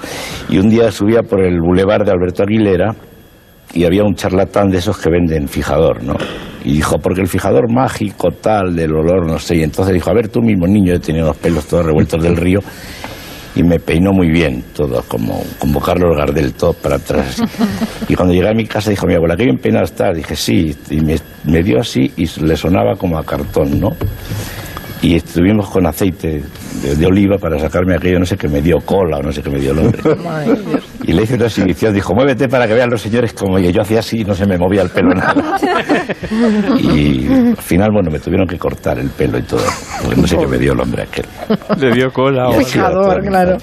Y 0.49 0.57
un 0.57 0.67
día 0.67 0.91
subía 0.91 1.21
por 1.21 1.41
el 1.41 1.59
bulevar 1.61 2.05
de 2.05 2.11
Alberto 2.11 2.41
Aguilera 2.41 2.95
y 3.77 3.85
había 3.85 4.03
un 4.03 4.15
charlatán 4.15 4.69
de 4.69 4.79
esos 4.79 4.97
que 4.97 5.09
venden 5.09 5.47
fijador, 5.47 6.03
¿no? 6.03 6.15
Y 6.65 6.73
dijo, 6.73 6.97
porque 6.97 7.21
el 7.21 7.27
fijador 7.27 7.71
mágico 7.71 8.29
tal, 8.31 8.75
del 8.75 8.93
olor, 8.93 9.25
no 9.27 9.37
sé, 9.37 9.57
y 9.57 9.63
entonces 9.63 9.93
dijo, 9.93 10.09
a 10.09 10.13
ver, 10.13 10.29
tú 10.29 10.41
mismo 10.41 10.65
niño, 10.65 10.93
yo 10.93 10.99
tenía 10.99 11.23
los 11.23 11.37
pelos 11.37 11.65
todos 11.67 11.85
revueltos 11.85 12.21
del 12.21 12.35
río, 12.35 12.59
y 13.55 13.63
me 13.63 13.79
peinó 13.79 14.11
muy 14.11 14.29
bien, 14.29 14.63
todo, 14.73 15.03
como, 15.07 15.43
como 15.59 15.79
Carlos 15.79 16.15
Gardel, 16.17 16.53
todo 16.53 16.73
para 16.73 16.95
atrás. 16.95 17.41
Y 18.07 18.15
cuando 18.15 18.33
llegué 18.33 18.49
a 18.49 18.53
mi 18.53 18.65
casa 18.65 18.91
dijo 18.91 19.07
mi 19.07 19.15
abuela, 19.15 19.35
qué 19.35 19.45
bien 19.45 19.57
peinado 19.57 19.85
estás. 19.85 20.15
Dije, 20.15 20.35
sí, 20.35 20.75
y 20.91 21.01
me, 21.01 21.15
me 21.43 21.63
dio 21.63 21.79
así 21.79 22.11
y 22.17 22.27
le 22.41 22.55
sonaba 22.55 22.95
como 22.95 23.17
a 23.17 23.23
cartón, 23.23 23.79
¿no? 23.79 23.89
y 25.01 25.15
estuvimos 25.15 25.69
con 25.69 25.85
aceite 25.85 26.43
de, 26.81 27.05
oliva 27.05 27.37
para 27.37 27.59
sacarme 27.59 27.95
aquello, 27.95 28.17
no 28.17 28.25
sé 28.25 28.35
qué 28.35 28.47
me 28.47 28.61
dio 28.61 28.77
cola 28.79 29.17
o 29.17 29.21
no 29.21 29.31
sé 29.31 29.43
qué 29.43 29.49
me 29.49 29.59
dio 29.59 29.71
el 29.71 29.79
hombre. 29.79 30.01
y 31.03 31.13
le 31.13 31.23
hice 31.23 31.35
una 31.35 31.45
exhibición, 31.45 31.93
dijo, 31.93 32.15
muévete 32.15 32.47
para 32.47 32.67
que 32.67 32.73
vean 32.73 32.89
los 32.89 33.01
señores 33.01 33.33
como 33.33 33.59
yo. 33.59 33.69
Yo 33.69 33.81
hacía 33.81 33.99
así 33.99 34.21
y 34.21 34.23
no 34.23 34.33
se 34.33 34.47
me 34.47 34.57
movía 34.57 34.81
el 34.81 34.89
pelo 34.89 35.09
nada. 35.13 35.35
y 36.79 37.27
al 37.27 37.57
final, 37.57 37.89
bueno, 37.91 38.09
me 38.11 38.19
tuvieron 38.19 38.47
que 38.47 38.57
cortar 38.57 38.97
el 38.97 39.09
pelo 39.09 39.37
y 39.37 39.43
todo, 39.43 39.61
porque 40.03 40.19
no 40.19 40.27
sé 40.27 40.37
qué 40.37 40.47
me 40.47 40.57
dio 40.57 40.73
el 40.73 40.79
hombre 40.79 41.03
aquel. 41.03 41.25
Le 41.77 41.91
dio 41.91 42.11
cola. 42.11 42.49
o 42.49 42.53
Fijador, 42.53 43.21
claro. 43.21 43.57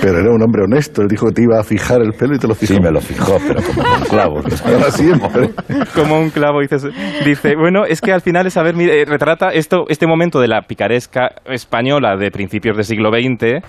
Pero 0.00 0.18
era 0.18 0.30
un 0.30 0.42
hombre 0.42 0.64
honesto, 0.64 1.02
él 1.02 1.08
dijo 1.08 1.26
que 1.26 1.34
te 1.34 1.42
iba 1.42 1.60
a 1.60 1.62
fijar 1.62 2.00
el 2.02 2.12
pelo 2.12 2.34
y 2.34 2.38
te 2.38 2.48
lo 2.48 2.54
fijó. 2.54 2.74
Sí, 2.74 2.80
me 2.80 2.90
lo 2.90 3.00
fijó, 3.00 3.38
pero 3.46 3.62
como 3.62 3.82
un 3.82 4.02
clavo. 4.02 4.36
como 5.94 6.20
un 6.20 6.30
clavo, 6.30 6.60
dice, 6.60 6.88
dice, 7.24 7.54
bueno, 7.56 7.84
es 7.86 8.00
que 8.00 8.12
al 8.12 8.20
final 8.20 8.46
es 8.46 8.54
saber, 8.54 8.74
retrata 9.06 9.50
esto, 9.50 9.84
este 9.88 10.06
momento 10.06 10.40
de 10.40 10.48
la 10.48 10.56
la 10.56 10.62
picaresca 10.62 11.32
española 11.44 12.16
de 12.16 12.25
principios 12.30 12.76
del 12.76 12.84
siglo 12.84 13.10
XX 13.10 13.62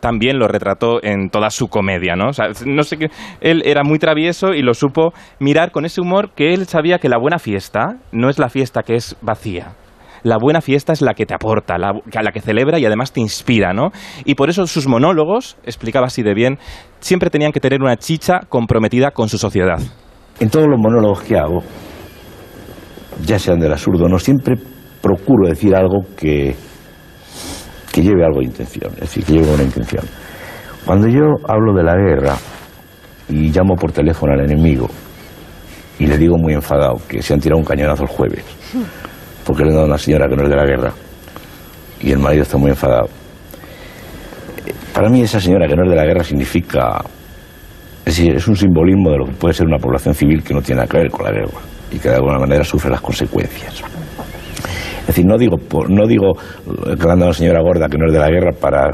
también 0.00 0.38
lo 0.38 0.48
retrató 0.48 1.02
en 1.02 1.30
toda 1.30 1.50
su 1.50 1.68
comedia, 1.68 2.14
¿no? 2.16 2.30
no 2.66 2.82
sé 2.82 2.96
qué, 2.96 3.06
él 3.40 3.62
era 3.64 3.82
muy 3.84 3.98
travieso 3.98 4.54
y 4.54 4.62
lo 4.62 4.74
supo 4.74 5.12
mirar 5.40 5.70
con 5.70 5.84
ese 5.84 6.00
humor 6.00 6.30
que 6.34 6.54
él 6.54 6.66
sabía 6.66 6.98
que 6.98 7.08
la 7.08 7.18
buena 7.18 7.38
fiesta 7.38 7.96
no 8.12 8.28
es 8.28 8.38
la 8.38 8.48
fiesta 8.48 8.82
que 8.82 8.94
es 8.94 9.16
vacía. 9.20 9.72
La 10.22 10.38
buena 10.38 10.62
fiesta 10.62 10.94
es 10.94 11.02
la 11.02 11.12
que 11.12 11.26
te 11.26 11.34
aporta, 11.34 11.76
la, 11.76 11.92
la 11.92 12.32
que 12.32 12.40
celebra 12.40 12.78
y 12.78 12.86
además 12.86 13.12
te 13.12 13.20
inspira, 13.20 13.74
¿no? 13.74 13.90
Y 14.24 14.36
por 14.36 14.48
eso 14.48 14.66
sus 14.66 14.88
monólogos, 14.88 15.58
explicaba 15.64 16.06
así 16.06 16.22
de 16.22 16.32
bien, 16.32 16.58
siempre 17.00 17.28
tenían 17.28 17.52
que 17.52 17.60
tener 17.60 17.82
una 17.82 17.98
chicha 17.98 18.40
comprometida 18.48 19.10
con 19.10 19.28
su 19.28 19.36
sociedad. 19.36 19.78
En 20.40 20.48
todos 20.48 20.66
los 20.66 20.80
monólogos 20.80 21.22
que 21.22 21.36
hago, 21.36 21.62
ya 23.22 23.38
sean 23.38 23.60
del 23.60 23.72
absurdo 23.72 24.08
no, 24.08 24.18
siempre 24.18 24.56
procuro 25.02 25.46
decir 25.46 25.76
algo 25.76 26.00
que, 26.16 26.56
que 27.94 28.02
lleve 28.02 28.24
algo 28.24 28.40
de 28.40 28.46
intención, 28.46 28.90
es 28.94 29.00
decir, 29.02 29.24
que 29.24 29.34
lleve 29.34 29.54
una 29.54 29.62
intención. 29.62 30.04
Cuando 30.84 31.06
yo 31.06 31.20
hablo 31.46 31.72
de 31.72 31.84
la 31.84 31.94
guerra 31.94 32.36
y 33.28 33.52
llamo 33.52 33.76
por 33.76 33.92
teléfono 33.92 34.32
al 34.32 34.40
enemigo 34.40 34.88
y 36.00 36.06
le 36.08 36.18
digo 36.18 36.36
muy 36.36 36.54
enfadado 36.54 36.96
que 37.08 37.22
se 37.22 37.34
han 37.34 37.40
tirado 37.40 37.60
un 37.60 37.64
cañonazo 37.64 38.02
el 38.02 38.08
jueves, 38.08 38.44
porque 39.46 39.62
le 39.62 39.70
he 39.70 39.72
dado 39.72 39.84
a 39.84 39.88
una 39.90 39.98
señora 39.98 40.26
que 40.26 40.34
no 40.34 40.42
es 40.42 40.50
de 40.50 40.56
la 40.56 40.66
guerra 40.66 40.92
y 42.00 42.10
el 42.10 42.18
marido 42.18 42.42
está 42.42 42.58
muy 42.58 42.70
enfadado. 42.70 43.08
Para 44.92 45.08
mí 45.08 45.22
esa 45.22 45.38
señora 45.38 45.68
que 45.68 45.76
no 45.76 45.84
es 45.84 45.90
de 45.90 45.96
la 45.96 46.04
guerra 46.04 46.24
significa, 46.24 47.00
es 48.04 48.16
decir, 48.16 48.34
es 48.34 48.48
un 48.48 48.56
simbolismo 48.56 49.12
de 49.12 49.18
lo 49.18 49.26
que 49.26 49.32
puede 49.34 49.54
ser 49.54 49.68
una 49.68 49.78
población 49.78 50.16
civil 50.16 50.42
que 50.42 50.52
no 50.52 50.60
tiene 50.60 50.80
nada 50.80 50.88
que 50.88 50.98
ver 50.98 51.10
con 51.12 51.26
la 51.26 51.30
guerra 51.30 51.60
y 51.92 51.98
que 52.00 52.08
de 52.08 52.16
alguna 52.16 52.40
manera 52.40 52.64
sufre 52.64 52.90
las 52.90 53.00
consecuencias. 53.00 53.84
Es 55.04 55.08
decir, 55.08 55.26
no 55.26 55.36
digo, 55.36 55.56
no 55.88 56.06
digo 56.06 56.32
que 56.98 57.10
a 57.10 57.14
una 57.14 57.30
señora 57.34 57.60
gorda 57.60 57.88
que 57.88 57.98
no 57.98 58.06
es 58.06 58.12
de 58.14 58.18
la 58.18 58.30
guerra 58.30 58.52
para, 58.58 58.90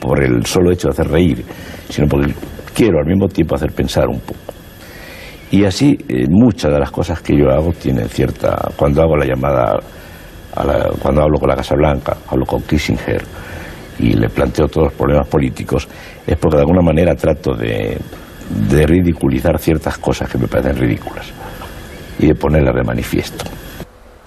por 0.00 0.20
el 0.20 0.44
solo 0.44 0.72
hecho 0.72 0.88
de 0.88 0.92
hacer 0.92 1.08
reír, 1.08 1.44
sino 1.88 2.08
porque 2.08 2.34
quiero 2.74 2.98
al 2.98 3.06
mismo 3.06 3.28
tiempo 3.28 3.54
hacer 3.54 3.70
pensar 3.70 4.08
un 4.08 4.18
poco. 4.18 4.40
Y 5.52 5.64
así 5.64 5.96
eh, 6.08 6.26
muchas 6.28 6.72
de 6.72 6.80
las 6.80 6.90
cosas 6.90 7.20
que 7.22 7.36
yo 7.36 7.48
hago 7.48 7.72
tienen 7.72 8.08
cierta... 8.08 8.70
Cuando 8.74 9.02
hago 9.02 9.16
la 9.16 9.24
llamada, 9.24 9.78
cuando 11.00 11.22
hablo 11.22 11.38
con 11.38 11.48
la 11.48 11.54
Casa 11.54 11.76
Blanca, 11.76 12.16
hablo 12.26 12.44
con 12.44 12.62
Kissinger 12.62 13.22
y 14.00 14.14
le 14.14 14.28
planteo 14.30 14.66
todos 14.66 14.88
los 14.88 14.94
problemas 14.94 15.28
políticos, 15.28 15.86
es 16.26 16.36
porque 16.38 16.56
de 16.56 16.62
alguna 16.62 16.82
manera 16.82 17.14
trato 17.14 17.54
de 17.54 17.96
ridiculizar 18.84 19.60
ciertas 19.60 19.96
cosas 19.98 20.28
que 20.28 20.38
me 20.38 20.48
parecen 20.48 20.76
ridículas 20.76 21.30
y 22.18 22.26
de 22.26 22.34
ponerlas 22.34 22.74
de 22.74 22.82
manifiesto. 22.82 23.44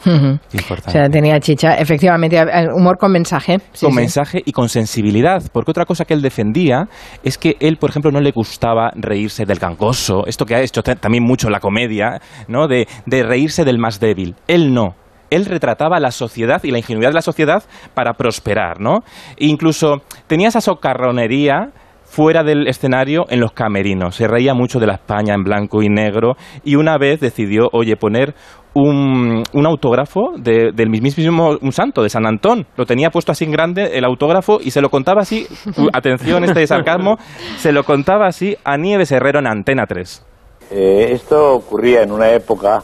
O 0.05 0.91
sea, 0.91 1.09
tenía 1.09 1.39
chicha, 1.39 1.75
efectivamente, 1.75 2.39
humor 2.73 2.97
con 2.97 3.11
mensaje. 3.11 3.57
con 3.79 3.93
mensaje 3.93 4.41
y 4.45 4.51
con 4.51 4.69
sensibilidad, 4.69 5.41
porque 5.51 5.71
otra 5.71 5.85
cosa 5.85 6.05
que 6.05 6.13
él 6.13 6.21
defendía 6.21 6.87
es 7.23 7.37
que 7.37 7.55
él, 7.59 7.77
por 7.77 7.89
ejemplo, 7.89 8.11
no 8.11 8.21
le 8.21 8.31
gustaba 8.31 8.91
reírse 8.95 9.45
del 9.45 9.59
gangoso, 9.59 10.25
esto 10.27 10.45
que 10.45 10.55
ha 10.55 10.61
hecho 10.61 10.81
también 10.83 11.23
mucho 11.23 11.49
la 11.49 11.59
comedia, 11.59 12.21
¿no? 12.47 12.67
De, 12.67 12.87
de 13.05 13.23
reírse 13.23 13.65
del 13.65 13.77
más 13.77 13.99
débil. 13.99 14.35
Él 14.47 14.73
no, 14.73 14.95
él 15.29 15.45
retrataba 15.45 15.99
la 15.99 16.11
sociedad 16.11 16.63
y 16.63 16.71
la 16.71 16.77
ingenuidad 16.77 17.09
de 17.09 17.15
la 17.15 17.21
sociedad 17.21 17.63
para 17.93 18.13
prosperar, 18.13 18.79
¿no? 18.79 18.99
E 19.37 19.47
incluso 19.47 20.01
tenía 20.27 20.49
esa 20.49 20.61
socarronería 20.61 21.71
fuera 22.03 22.43
del 22.43 22.67
escenario 22.67 23.25
en 23.29 23.39
los 23.39 23.51
camerinos. 23.51 24.15
Se 24.15 24.27
reía 24.27 24.53
mucho 24.53 24.79
de 24.79 24.87
la 24.87 24.93
España 24.93 25.33
en 25.33 25.43
blanco 25.43 25.81
y 25.81 25.89
negro 25.89 26.35
y 26.63 26.75
una 26.75 26.97
vez 26.97 27.19
decidió, 27.19 27.67
oye, 27.73 27.97
poner 27.97 28.35
un, 28.75 29.43
un 29.53 29.65
autógrafo 29.65 30.33
del 30.37 30.89
mismísimo 30.89 31.57
un 31.59 31.71
santo, 31.71 32.03
de 32.03 32.09
San 32.09 32.27
Antón. 32.27 32.67
Lo 32.75 32.85
tenía 32.85 33.09
puesto 33.09 33.31
así 33.31 33.45
en 33.45 33.51
grande 33.51 33.97
el 33.97 34.05
autógrafo 34.05 34.59
y 34.61 34.71
se 34.71 34.81
lo 34.81 34.89
contaba 34.89 35.21
así, 35.21 35.47
atención 35.93 36.43
este 36.43 36.67
sarcasmo, 36.67 37.17
se 37.57 37.71
lo 37.71 37.83
contaba 37.83 38.27
así 38.27 38.55
a 38.63 38.77
Nieves 38.77 39.11
Herrero 39.11 39.39
en 39.39 39.47
Antena 39.47 39.85
3. 39.87 40.25
Eh, 40.71 41.09
esto 41.11 41.55
ocurría 41.55 42.03
en 42.03 42.11
una 42.11 42.31
época 42.31 42.83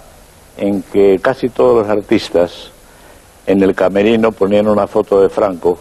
en 0.58 0.82
que 0.84 1.20
casi 1.22 1.50
todos 1.50 1.80
los 1.80 1.90
artistas 1.90 2.72
en 3.46 3.62
el 3.62 3.76
camerino 3.76 4.32
ponían 4.32 4.68
una 4.68 4.88
foto 4.88 5.22
de 5.22 5.30
Franco 5.30 5.78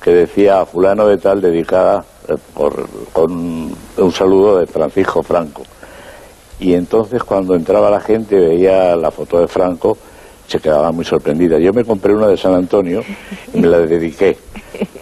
que 0.00 0.10
decía 0.12 0.64
fulano 0.66 1.06
de 1.06 1.16
tal 1.16 1.40
dedicada 1.40 2.04
eh, 2.28 2.34
por, 2.54 2.86
con 3.12 3.32
un 3.32 4.12
saludo 4.12 4.58
de 4.58 4.66
Francisco 4.66 5.22
Franco. 5.22 5.62
Y 6.62 6.74
entonces 6.74 7.24
cuando 7.24 7.56
entraba 7.56 7.90
la 7.90 8.00
gente 8.00 8.38
veía 8.38 8.94
la 8.94 9.10
foto 9.10 9.40
de 9.40 9.48
Franco, 9.48 9.98
se 10.46 10.60
quedaba 10.60 10.92
muy 10.92 11.04
sorprendida. 11.04 11.58
Yo 11.58 11.72
me 11.72 11.84
compré 11.84 12.14
una 12.14 12.28
de 12.28 12.36
San 12.36 12.54
Antonio 12.54 13.00
y 13.52 13.60
me 13.60 13.66
la 13.66 13.80
dediqué. 13.80 14.36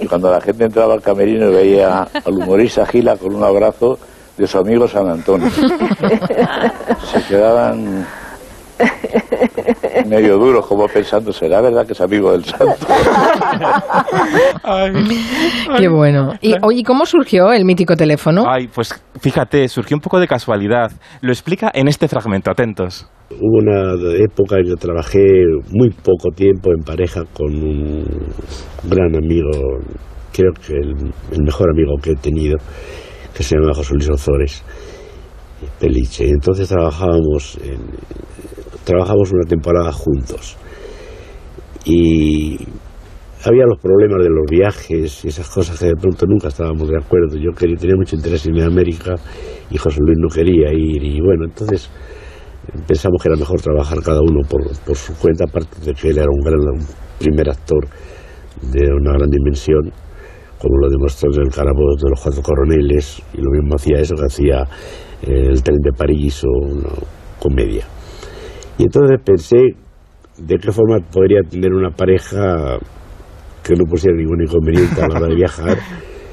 Y 0.00 0.06
cuando 0.06 0.30
la 0.30 0.40
gente 0.40 0.64
entraba 0.64 0.94
al 0.94 1.02
camerino 1.02 1.50
veía 1.50 2.08
al 2.24 2.32
humorista 2.32 2.86
Gila 2.86 3.18
con 3.18 3.34
un 3.34 3.44
abrazo 3.44 3.98
de 4.38 4.46
su 4.46 4.56
amigo 4.56 4.88
San 4.88 5.06
Antonio. 5.10 5.50
Se 5.50 7.22
quedaban 7.28 8.06
medio 10.10 10.36
duro, 10.36 10.60
como 10.60 10.88
pensando, 10.88 11.32
¿será 11.32 11.60
verdad 11.60 11.86
que 11.86 11.92
es 11.92 12.00
amigo 12.00 12.32
del 12.32 12.44
santo? 12.44 12.74
Qué 15.78 15.88
bueno. 15.88 16.32
Y 16.40 16.54
oye, 16.62 16.82
¿cómo 16.84 17.06
surgió 17.06 17.52
el 17.52 17.64
mítico 17.64 17.94
teléfono? 17.94 18.42
Ay, 18.48 18.68
pues 18.74 18.92
fíjate, 19.20 19.68
surgió 19.68 19.96
un 19.96 20.00
poco 20.00 20.18
de 20.18 20.26
casualidad. 20.26 20.90
Lo 21.20 21.30
explica 21.30 21.70
en 21.72 21.86
este 21.86 22.08
fragmento, 22.08 22.50
atentos. 22.50 23.08
Hubo 23.30 23.58
una 23.58 23.92
época 24.18 24.56
en 24.56 24.64
que 24.64 24.74
trabajé 24.74 25.24
muy 25.70 25.90
poco 25.90 26.30
tiempo 26.34 26.72
en 26.72 26.82
pareja 26.84 27.22
con 27.32 27.54
un 27.54 28.04
gran 28.82 29.14
amigo, 29.14 29.50
creo 30.32 30.50
que 30.54 30.72
el, 30.72 30.96
mejor 31.44 31.70
amigo 31.70 31.92
que 32.02 32.10
he 32.10 32.16
tenido, 32.16 32.56
que 33.32 33.44
se 33.44 33.54
llama 33.54 33.72
José 33.72 33.94
Luis 33.94 34.10
Ozores, 34.10 34.64
Peliche. 35.78 36.28
Entonces 36.28 36.68
trabajábamos 36.68 37.56
en, 37.62 37.78
trabajamos 38.90 39.30
una 39.32 39.46
temporada 39.48 39.92
juntos. 39.92 40.56
Y 41.84 42.58
había 43.44 43.64
los 43.66 43.78
problemas 43.78 44.22
de 44.22 44.30
los 44.30 44.44
viajes 44.50 45.24
y 45.24 45.28
esas 45.28 45.48
cosas 45.48 45.78
que 45.78 45.86
de 45.86 45.94
pronto 45.94 46.26
nunca 46.26 46.48
estábamos 46.48 46.88
de 46.88 46.98
acuerdo. 46.98 47.36
Yo 47.36 47.52
quería, 47.56 47.76
tenía 47.76 47.96
mucho 47.96 48.16
interés 48.16 48.46
en 48.46 48.60
América 48.60 49.14
y 49.70 49.78
José 49.78 50.00
Luis 50.00 50.18
no 50.18 50.28
quería 50.28 50.72
ir. 50.72 51.02
Y 51.02 51.20
bueno, 51.20 51.44
entonces 51.44 51.88
pensamos 52.86 53.22
que 53.22 53.28
era 53.28 53.38
mejor 53.38 53.60
trabajar 53.60 53.98
cada 54.02 54.20
uno 54.20 54.40
por, 54.48 54.60
por 54.84 54.96
su 54.96 55.14
cuenta, 55.14 55.44
aparte 55.44 55.80
de 55.86 55.94
que 55.94 56.10
él 56.10 56.18
era 56.18 56.28
un 56.30 56.40
gran 56.40 56.60
primer 57.18 57.48
actor 57.48 57.86
de 58.60 58.92
una 58.92 59.12
gran 59.12 59.30
dimensión, 59.30 59.90
como 60.58 60.76
lo 60.78 60.90
demostró 60.90 61.32
en 61.32 61.42
el 61.42 61.54
Carabobo 61.54 61.94
de 61.96 62.10
los 62.10 62.20
Cuatro 62.20 62.42
Coroneles, 62.42 63.22
y 63.32 63.38
lo 63.38 63.50
mismo 63.52 63.76
hacía 63.76 64.00
eso 64.00 64.16
que 64.16 64.26
hacía 64.26 64.64
el 65.22 65.62
Tren 65.62 65.78
de 65.78 65.92
París 65.92 66.44
o 66.44 66.66
una 66.66 66.90
comedia. 67.38 67.84
Y 68.80 68.84
entonces 68.84 69.20
pensé 69.22 69.58
de 70.38 70.56
qué 70.56 70.72
forma 70.72 71.00
podría 71.12 71.42
tener 71.42 71.70
una 71.70 71.90
pareja 71.90 72.78
que 73.62 73.74
no 73.74 73.84
pusiera 73.84 74.16
ningún 74.16 74.40
inconveniente 74.40 75.02
a 75.02 75.06
la 75.06 75.18
hora 75.18 75.26
de 75.26 75.34
viajar 75.34 75.76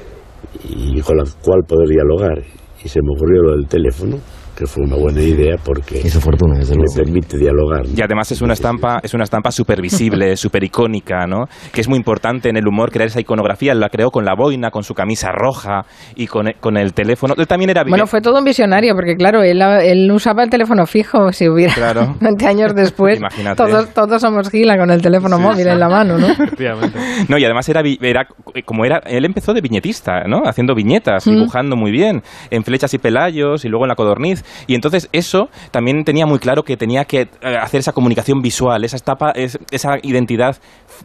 y 0.64 0.98
con 1.02 1.18
la 1.18 1.24
cual 1.44 1.60
poder 1.68 1.90
dialogar. 1.90 2.42
Y 2.82 2.88
se 2.88 3.00
me 3.02 3.10
ocurrió 3.14 3.42
lo 3.42 3.52
del 3.54 3.68
teléfono 3.68 4.16
que 4.58 4.66
fue 4.66 4.82
una 4.84 4.96
buena 4.96 5.22
idea 5.22 5.56
porque 5.64 6.00
Hizo 6.04 6.20
fortuna, 6.20 6.58
desde 6.58 6.74
me 6.76 6.84
permite 6.92 7.38
dialogar. 7.38 7.82
Y 7.86 8.02
además 8.02 8.32
es 8.32 8.42
una 8.42 8.54
estampa, 8.54 8.98
es 9.02 9.14
una 9.14 9.22
estampa 9.22 9.52
súper 9.52 9.80
visible, 9.80 10.36
súper 10.36 10.64
icónica, 10.64 11.26
¿no? 11.28 11.44
Que 11.72 11.80
es 11.80 11.88
muy 11.88 11.96
importante 11.96 12.48
en 12.48 12.56
el 12.56 12.66
humor 12.66 12.90
crear 12.90 13.06
esa 13.06 13.20
iconografía. 13.20 13.72
La 13.74 13.88
creó 13.88 14.10
con 14.10 14.24
la 14.24 14.34
boina, 14.34 14.70
con 14.72 14.82
su 14.82 14.94
camisa 14.94 15.30
roja 15.30 15.84
y 16.16 16.26
con, 16.26 16.46
con 16.58 16.76
el 16.76 16.92
teléfono. 16.92 17.34
Él 17.38 17.46
también 17.46 17.70
era... 17.70 17.84
Bueno, 17.84 18.08
fue 18.08 18.20
todo 18.20 18.38
un 18.38 18.44
visionario 18.44 18.94
porque, 18.96 19.14
claro, 19.14 19.44
él, 19.44 19.62
él 19.62 20.10
usaba 20.10 20.42
el 20.42 20.50
teléfono 20.50 20.86
fijo. 20.86 21.30
Si 21.30 21.48
hubiera 21.48 21.74
claro. 21.74 22.16
20 22.20 22.46
años 22.46 22.74
después, 22.74 23.20
todos, 23.56 23.94
todos 23.94 24.20
somos 24.20 24.50
gila 24.50 24.76
con 24.76 24.90
el 24.90 25.00
teléfono 25.00 25.38
móvil 25.38 25.68
en 25.68 25.78
la 25.78 25.88
mano, 25.88 26.18
¿no? 26.18 26.26
no, 27.28 27.38
y 27.38 27.44
además 27.44 27.68
era, 27.68 27.82
era 28.00 28.26
como 28.64 28.84
era... 28.84 28.98
Él 29.06 29.24
empezó 29.24 29.54
de 29.54 29.60
viñetista, 29.60 30.24
¿no? 30.26 30.42
Haciendo 30.46 30.74
viñetas, 30.74 31.28
mm. 31.28 31.30
dibujando 31.30 31.76
muy 31.76 31.92
bien, 31.92 32.22
en 32.50 32.64
flechas 32.64 32.92
y 32.94 32.98
pelayos 32.98 33.64
y 33.64 33.68
luego 33.68 33.84
en 33.84 33.90
la 33.90 33.94
codorniz. 33.94 34.42
Y 34.66 34.74
entonces 34.74 35.08
eso 35.12 35.48
también 35.70 36.04
tenía 36.04 36.26
muy 36.26 36.38
claro 36.38 36.62
que 36.62 36.76
tenía 36.76 37.04
que 37.04 37.22
eh, 37.22 37.56
hacer 37.60 37.80
esa 37.80 37.92
comunicación 37.92 38.40
visual, 38.40 38.84
esa 38.84 38.96
etapa, 38.96 39.32
esa 39.32 39.98
identidad 40.02 40.56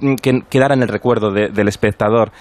mm, 0.01 0.15
que 0.15 0.41
quedara 0.49 0.73
en 0.73 0.83
el 0.83 0.89
recuerdo 0.89 1.31
del 1.31 1.67
espectador 1.67 2.31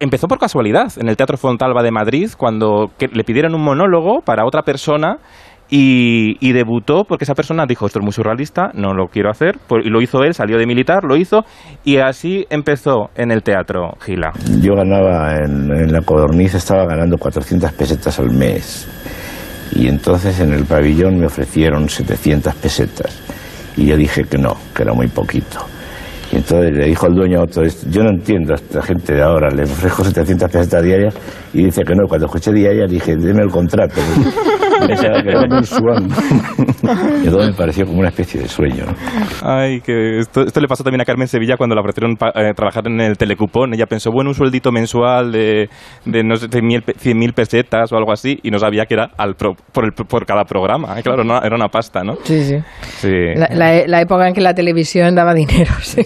empezó 0.00 0.26
por 0.28 0.38
casualidad 0.38 0.92
en 0.96 1.08
el 1.08 1.16
Teatro 1.16 1.36
Fontalba 1.36 1.82
de 1.82 1.90
Madrid 1.90 2.30
cuando 2.36 2.90
le 2.98 3.24
pidieron 3.24 3.54
un 3.54 3.62
monólogo 3.62 4.20
para 4.22 4.46
otra 4.46 4.62
persona 4.62 5.18
y, 5.70 6.52
debutó 6.52 7.04
porque 7.04 7.24
esa 7.24 7.34
persona 7.34 7.66
dijo 7.68 7.86
esto 7.86 7.98
es 7.98 8.02
muy 8.02 8.12
surrealista, 8.12 8.70
no 8.72 8.94
lo 8.94 9.08
quiero 9.08 9.30
hacer 9.30 9.58
y 9.84 9.90
lo 9.90 10.00
hizo 10.00 10.22
él, 10.22 10.32
salió 10.32 10.56
de 10.56 10.66
militar, 10.66 11.04
lo 11.04 11.16
hizo 11.16 11.44
y 11.84 11.98
así 11.98 12.46
empezó 12.48 13.10
en 13.14 13.30
el 13.30 13.42
teatro 13.42 13.92
Gila. 14.00 14.32
Yo 14.62 14.74
ganaba 14.74 15.36
en, 15.36 15.70
en 15.70 15.92
la 15.92 16.00
codorniz, 16.00 16.54
estaba 16.54 16.86
ganando 16.86 17.18
400 17.18 17.72
pesetas 17.72 18.18
al 18.18 18.30
mes 18.30 18.88
y 19.72 19.88
entonces 19.88 20.40
en 20.40 20.52
el 20.52 20.64
pabellón 20.64 21.18
me 21.18 21.26
ofrecieron 21.26 21.88
700 21.88 22.54
pesetas 22.54 23.12
y 23.76 23.86
yo 23.86 23.96
dije 23.96 24.24
que 24.24 24.38
no, 24.38 24.56
que 24.74 24.82
era 24.82 24.92
muy 24.92 25.08
poquito. 25.08 25.64
Y 26.30 26.36
entonces 26.36 26.76
le 26.76 26.86
dijo 26.86 27.06
el 27.06 27.14
dueño 27.14 27.40
a 27.40 27.44
otro, 27.44 27.62
yo 27.88 28.02
no 28.02 28.10
entiendo 28.10 28.52
a 28.52 28.56
esta 28.56 28.82
gente 28.82 29.14
de 29.14 29.22
ahora, 29.22 29.48
le 29.50 29.62
ofrezco 29.62 30.04
700 30.04 30.50
pesetas 30.50 30.82
diarias 30.82 31.14
y 31.54 31.64
dice 31.64 31.82
que 31.84 31.94
no. 31.94 32.06
Cuando 32.06 32.26
escuché 32.26 32.52
diarias 32.52 32.90
dije, 32.90 33.16
deme 33.16 33.42
el 33.42 33.50
contrato. 33.50 34.00
Y 37.24 37.28
todo 37.28 37.46
me 37.46 37.52
pareció 37.52 37.86
como 37.86 37.98
una 38.00 38.08
especie 38.08 38.40
de 38.42 38.48
sueño. 38.48 38.84
¿no? 38.86 38.94
Ay, 39.48 39.80
que 39.80 40.18
esto, 40.18 40.42
esto 40.42 40.60
le 40.60 40.68
pasó 40.68 40.84
también 40.84 41.00
a 41.00 41.04
Carmen 41.04 41.28
Sevilla 41.28 41.56
cuando 41.56 41.74
la 41.74 41.80
ofrecieron 41.80 42.16
pa- 42.16 42.32
eh, 42.34 42.52
trabajar 42.54 42.86
en 42.86 43.00
el 43.00 43.16
telecupón. 43.16 43.74
Ella 43.74 43.86
pensó, 43.86 44.10
bueno, 44.12 44.30
un 44.30 44.34
sueldito 44.34 44.70
mensual 44.72 45.32
de, 45.32 45.68
de 46.04 46.22
no 46.24 46.36
sé, 46.36 46.48
100.000 46.48 47.32
pesetas 47.34 47.92
o 47.92 47.96
algo 47.96 48.12
así, 48.12 48.38
y 48.42 48.50
no 48.50 48.58
sabía 48.58 48.86
que 48.86 48.94
era 48.94 49.10
al 49.16 49.34
pro- 49.36 49.56
por, 49.72 49.84
el- 49.84 49.92
por 49.92 50.26
cada 50.26 50.44
programa. 50.44 50.98
Eh, 50.98 51.02
Claro, 51.02 51.24
no, 51.24 51.40
era 51.42 51.54
una 51.56 51.68
pasta, 51.68 52.02
¿no? 52.04 52.16
Sí, 52.24 52.42
sí. 52.44 52.56
Sí. 52.98 53.12
La, 53.34 53.48
la- 53.52 53.86
la 53.86 54.00
época 54.00 54.28
en 54.28 54.34
que 54.34 54.40
la 54.40 54.54
televisión 54.54 55.14
daba 55.14 55.34
dinero. 55.34 55.72
Sí. 55.82 56.02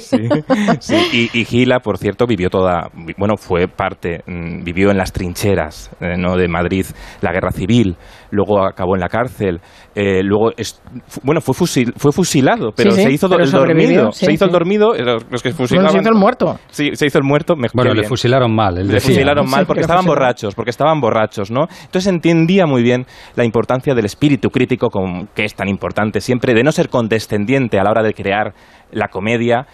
Sí, 0.81 1.29
y, 1.35 1.39
y 1.41 1.45
Gila, 1.45 1.81
por 1.81 1.99
cierto, 1.99 2.27
vivió 2.27 2.49
toda, 2.51 2.91
bueno, 3.17 3.37
fue 3.37 3.69
parte, 3.69 4.23
mm, 4.27 4.63
vivió 4.65 4.91
en 4.91 4.97
las 4.97 5.13
trincheras 5.13 5.91
eh, 6.01 6.17
¿no? 6.17 6.37
de 6.37 6.49
Madrid, 6.49 6.87
la 7.21 7.33
guerra 7.33 7.51
civil, 7.53 7.97
luego 8.33 8.67
acabó 8.67 8.97
en 8.97 9.01
la 9.01 9.09
cárcel, 9.09 9.61
eh, 9.95 10.21
luego, 10.25 10.51
es- 10.57 10.83
bueno, 11.23 11.41
fue, 11.41 11.55
fusil- 11.55 11.93
fue 11.97 12.11
fusilado, 12.11 12.73
pero 12.75 12.91
Sí, 12.91 12.97
sí, 12.97 13.03
se 13.05 13.13
hizo 13.13 13.29
pero 13.29 13.45
el 13.45 13.51
dormido, 13.53 14.11
sí, 14.11 14.27
se 14.27 14.33
hizo 14.33 14.47
el 14.47 14.51
dormido, 14.51 14.95
eh, 14.97 15.03
los, 15.05 15.43
que 15.43 15.53
fusilaban. 15.53 15.87
Bueno, 15.87 15.91
se 15.93 15.99
hizo 16.01 16.09
el 16.09 16.19
muerto. 16.21 16.59
Sí, 16.71 16.91
se 16.95 17.07
hizo 17.07 17.19
el 17.19 17.25
muerto. 17.25 17.55
mejor 17.55 17.75
Bueno, 17.77 17.95
le 17.95 18.01
bien. 18.01 18.09
fusilaron 18.09 18.53
mal. 18.55 18.75
Le 18.75 18.85
decía. 18.95 19.01
fusilaron 19.01 19.49
mal 19.49 19.67
porque 19.67 19.83
estaban 19.83 20.03
fusilaron. 20.05 20.21
borrachos, 20.25 20.55
porque 20.55 20.71
estaban 20.71 21.01
borrachos, 21.01 21.51
¿no? 21.51 21.67
Entonces 21.85 22.07
entendía 22.09 22.67
muy 22.67 22.83
bien 22.83 23.07
la 23.37 23.45
importancia 23.45 23.95
del 23.95 24.07
espíritu 24.07 24.51
crítico, 24.51 24.89
con- 24.89 25.29
que 25.35 25.45
es 25.45 25.55
tan 25.55 25.69
importante 25.69 26.21
siempre, 26.21 26.55
de 26.55 26.63
no 26.65 26.73
ser 26.73 26.89
condescendiente 26.89 27.79
a 27.79 27.85
la 27.85 27.91
hora 27.91 28.03
de 28.03 28.15
crear 28.15 28.55
la 28.91 29.09
comedia 29.09 29.67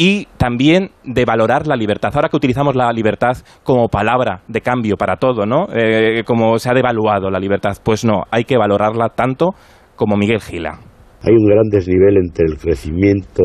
y 0.00 0.26
también 0.38 0.92
de 1.04 1.26
valorar 1.26 1.66
la 1.66 1.76
libertad. 1.76 2.10
Ahora 2.14 2.30
que 2.30 2.36
utilizamos 2.38 2.74
la 2.74 2.90
libertad 2.90 3.36
como 3.62 3.88
palabra 3.88 4.40
de 4.48 4.62
cambio 4.62 4.96
para 4.96 5.16
todo, 5.16 5.44
¿no? 5.44 5.66
Eh, 5.74 6.22
como 6.24 6.58
se 6.58 6.70
ha 6.70 6.72
devaluado 6.72 7.28
la 7.28 7.38
libertad, 7.38 7.76
pues 7.84 8.02
no, 8.02 8.22
hay 8.30 8.44
que 8.44 8.56
valorarla 8.56 9.10
tanto 9.10 9.50
como 9.96 10.16
Miguel 10.16 10.40
Gila. 10.40 10.80
Hay 11.22 11.34
un 11.34 11.44
gran 11.44 11.68
desnivel 11.68 12.16
entre 12.16 12.46
el 12.46 12.56
crecimiento 12.56 13.42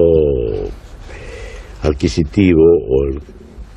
adquisitivo 1.83 2.63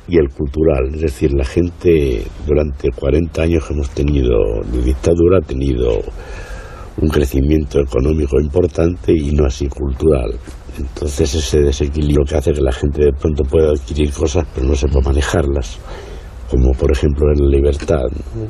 y 0.07 0.17
el 0.17 0.29
cultural. 0.29 0.87
Es 0.93 1.01
decir, 1.01 1.33
la 1.33 1.43
gente 1.43 2.23
durante 2.47 2.91
40 2.95 3.41
años 3.41 3.67
que 3.67 3.73
hemos 3.73 3.89
tenido 3.89 4.37
de 4.71 4.81
dictadura 4.81 5.39
ha 5.39 5.45
tenido 5.45 5.99
un 7.01 7.09
crecimiento 7.09 7.81
económico 7.81 8.39
importante 8.39 9.11
y 9.11 9.33
no 9.33 9.45
así 9.45 9.67
cultural. 9.67 10.31
Entonces 10.79 11.35
ese 11.35 11.59
desequilibrio 11.59 12.25
que 12.25 12.37
hace 12.37 12.53
que 12.53 12.61
la 12.61 12.71
gente 12.71 13.05
de 13.05 13.11
pronto 13.11 13.43
pueda 13.43 13.71
adquirir 13.71 14.11
cosas 14.13 14.45
pero 14.55 14.67
no 14.67 14.75
sepa 14.75 14.99
manejarlas, 15.03 15.77
como 16.49 16.71
por 16.71 16.91
ejemplo 16.91 17.27
en 17.33 17.43
la 17.43 17.57
libertad. 17.57 18.05
¿no? 18.35 18.47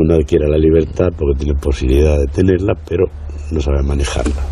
Uno 0.00 0.14
adquiere 0.14 0.48
la 0.48 0.58
libertad 0.58 1.08
porque 1.16 1.44
tiene 1.44 1.58
posibilidad 1.60 2.18
de 2.18 2.26
tenerla, 2.26 2.74
pero 2.88 3.04
no 3.50 3.60
sabe 3.60 3.82
manejarla. 3.82 4.42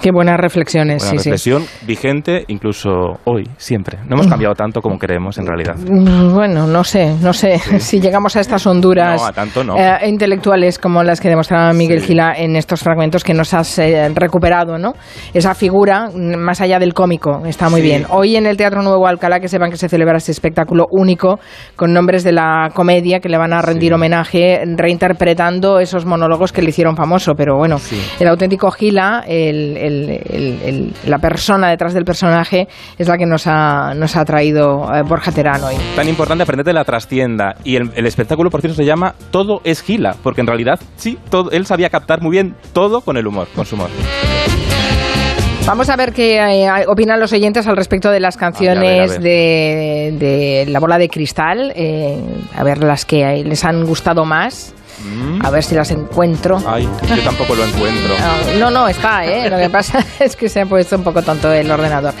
Qué 0.00 0.10
buenas 0.12 0.38
reflexiones, 0.38 1.02
sí, 1.02 1.10
sí. 1.10 1.16
reflexión 1.30 1.64
vigente 1.86 2.44
incluso 2.48 3.18
hoy, 3.24 3.44
siempre. 3.56 3.98
No 4.06 4.14
hemos 4.14 4.28
cambiado 4.28 4.54
tanto 4.54 4.80
como 4.80 4.96
creemos 4.98 5.38
en 5.38 5.46
realidad. 5.46 5.74
Mm, 5.76 6.32
Bueno, 6.34 6.66
no 6.68 6.84
sé, 6.84 7.14
no 7.20 7.32
sé 7.32 7.58
si 7.80 8.00
llegamos 8.00 8.36
a 8.36 8.40
estas 8.40 8.64
honduras 8.66 9.20
No, 9.20 9.26
a 9.26 9.32
tanto 9.32 9.64
no. 9.64 9.76
eh, 9.76 9.98
intelectuales 10.08 10.78
como 10.78 11.02
las 11.02 11.20
que 11.20 11.28
demostraba 11.28 11.72
Miguel 11.72 12.00
Gila 12.02 12.34
en 12.36 12.54
estos 12.54 12.80
fragmentos 12.82 13.24
que 13.24 13.34
nos 13.34 13.52
has 13.54 13.78
eh, 13.80 14.08
recuperado, 14.14 14.78
¿no? 14.78 14.92
Esa 15.34 15.54
figura, 15.54 16.08
mm, 16.14 16.36
más 16.36 16.60
allá 16.60 16.78
del 16.78 16.94
cómico, 16.94 17.42
está 17.46 17.68
muy 17.68 17.82
bien. 17.82 18.06
Hoy 18.10 18.36
en 18.36 18.46
el 18.46 18.56
Teatro 18.56 18.82
Nuevo 18.82 19.06
Alcalá 19.08 19.40
que 19.40 19.48
sepan 19.48 19.70
que 19.70 19.76
se 19.76 19.88
celebra 19.88 20.18
este 20.18 20.30
espectáculo 20.32 20.86
único 20.90 21.40
con 21.74 21.92
nombres 21.92 22.22
de 22.22 22.32
la 22.32 22.70
comedia 22.72 23.18
que 23.20 23.28
le 23.28 23.36
van 23.36 23.52
a 23.52 23.62
rendir 23.62 23.92
homenaje 23.92 24.62
reinterpretando 24.76 25.80
esos 25.80 26.04
monólogos 26.04 26.52
que 26.52 26.62
le 26.62 26.70
hicieron 26.70 26.94
famoso, 26.96 27.34
pero 27.34 27.56
bueno, 27.56 27.76
el 28.20 28.28
auténtico 28.28 28.70
Gila, 28.70 29.24
el- 29.26 29.76
el- 29.76 29.87
el- 29.88 30.60
el- 30.62 30.92
la 31.06 31.18
persona 31.18 31.68
detrás 31.68 31.94
del 31.94 32.04
personaje 32.04 32.68
es 32.98 33.08
la 33.08 33.16
que 33.18 33.26
nos 33.26 33.46
ha, 33.46 33.94
nos 33.94 34.16
ha 34.16 34.24
traído 34.24 34.88
eh, 34.94 35.02
Borja 35.02 35.32
Terán 35.32 35.62
hoy. 35.64 35.74
Tan 35.96 36.08
importante 36.08 36.42
aprender 36.42 36.64
de 36.66 36.72
la 36.72 36.84
trastienda. 36.84 37.54
Y 37.64 37.76
el, 37.76 38.06
espectáculo, 38.06 38.50
por 38.50 38.60
cierto, 38.60 38.76
se 38.76 38.84
llama 38.84 39.14
Todo 39.30 39.60
es 39.64 39.82
Gila, 39.82 40.14
porque 40.22 40.40
en 40.40 40.46
realidad, 40.46 40.78
sí, 40.96 41.18
todo, 41.30 41.50
él 41.50 41.66
sabía 41.66 41.90
captar 41.90 42.20
muy 42.22 42.30
bien 42.32 42.54
todo 42.72 43.00
con 43.00 43.16
el 43.16 43.26
humor, 43.26 43.48
con 43.54 43.66
su 43.66 43.74
humor. 43.76 43.90
Vamos 45.66 45.90
a 45.90 45.96
ver 45.96 46.14
qué 46.14 46.38
eh, 46.38 46.70
opinan 46.86 47.20
los 47.20 47.30
oyentes 47.34 47.66
al 47.66 47.76
respecto 47.76 48.10
de 48.10 48.20
las 48.20 48.38
canciones 48.38 49.10
a 49.10 49.12
ver. 49.14 49.20
De, 49.22 50.16
de 50.18 50.64
La 50.70 50.80
Bola 50.80 50.96
de 50.96 51.10
Cristal, 51.10 51.74
eh, 51.76 52.16
a 52.56 52.64
ver 52.64 52.78
las 52.82 53.04
que 53.04 53.44
les 53.44 53.64
han 53.66 53.84
gustado 53.84 54.24
más, 54.24 54.74
a 55.42 55.50
ver 55.50 55.62
si 55.62 55.74
las 55.74 55.90
encuentro. 55.90 56.58
Ay, 56.66 56.88
yo 57.08 57.22
tampoco 57.22 57.54
lo 57.54 57.64
encuentro. 57.64 58.14
No, 58.58 58.70
no, 58.70 58.88
está, 58.88 59.24
¿eh? 59.24 59.48
Lo 59.48 59.56
que 59.56 59.70
pasa 59.70 60.04
es 60.18 60.34
que 60.36 60.48
se 60.48 60.60
ha 60.62 60.66
puesto 60.66 60.96
un 60.96 61.04
poco 61.04 61.22
tonto 61.22 61.52
el 61.52 61.70
ordenador. 61.70 62.12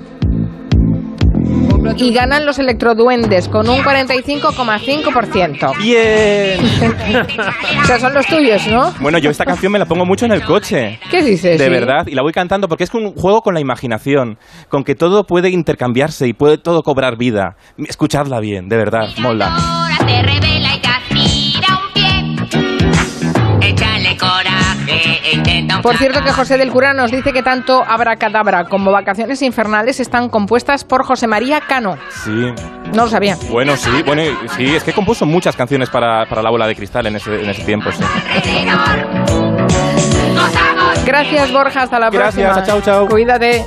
Y 1.97 2.13
ganan 2.13 2.45
los 2.47 2.59
electroduendes 2.59 3.49
con 3.49 3.69
un 3.69 3.79
45,5%. 3.79 5.79
Bien. 5.79 6.61
O 7.83 7.87
sea, 7.87 8.01
son 8.01 8.15
los 8.15 8.27
tuyos, 8.27 8.67
¿no? 8.67 8.93
Bueno, 9.01 9.19
yo 9.19 9.31
esta 9.31 9.45
canción 9.45 9.71
me 9.71 9.79
la 9.79 9.85
pongo 9.87 10.05
mucho 10.05 10.25
en 10.27 10.33
el 10.33 10.43
coche. 10.45 10.99
¿Qué 11.11 11.23
dices? 11.23 11.59
De 11.59 11.65
Sí. 11.67 11.71
verdad, 11.71 12.07
y 12.07 12.15
la 12.15 12.23
voy 12.23 12.33
cantando 12.33 12.69
porque 12.69 12.85
es 12.85 12.93
un 12.95 13.13
juego 13.15 13.43
con 13.43 13.55
la 13.55 13.61
imaginación, 13.61 14.39
con 14.69 14.83
que 14.83 14.95
todo 14.95 15.25
puede 15.27 15.51
intercambiarse 15.51 16.27
y 16.27 16.33
puede 16.33 16.59
todo 16.59 16.83
cobrar 16.83 17.17
vida. 17.17 17.57
Escuchadla 17.79 18.41
bien, 18.41 18.69
de 18.69 18.77
verdad, 18.77 19.09
mola. 19.19 19.86
Por 25.83 25.97
cierto 25.97 26.23
que 26.23 26.33
José 26.33 26.59
del 26.59 26.71
Cura 26.71 26.93
nos 26.93 27.11
dice 27.11 27.33
que 27.33 27.43
tanto 27.43 27.83
Abracadabra 27.87 28.65
como 28.65 28.91
Vacaciones 28.93 29.43
Infernales 29.43 30.01
están 30.01 30.29
compuestas 30.29 30.85
por 30.85 31.05
José 31.05 31.27
María 31.27 31.61
Cano. 31.61 31.97
Sí. 32.25 32.31
No 32.95 33.05
lo 33.05 33.09
sabía. 33.09 33.37
Bueno, 33.51 33.77
sí, 33.77 33.91
bueno, 34.05 34.23
sí, 34.57 34.75
es 34.77 34.83
que 34.85 34.93
compuso 34.93 35.27
muchas 35.27 35.57
canciones 35.57 35.91
para, 35.91 36.27
para 36.27 36.43
la 36.43 36.51
bola 36.51 36.67
de 36.67 36.75
cristal 36.77 37.07
en 37.07 37.17
ese, 37.17 37.43
en 37.43 37.51
ese 37.51 37.63
tiempo, 37.65 37.91
sí. 37.93 38.03
Gracias 41.05 41.53
Borja, 41.53 41.83
hasta 41.83 41.99
la 41.99 42.11
Gracias, 42.11 42.53
próxima. 42.53 42.67
chao, 42.67 42.81
chao. 42.81 43.07
Cuídate. 43.09 43.65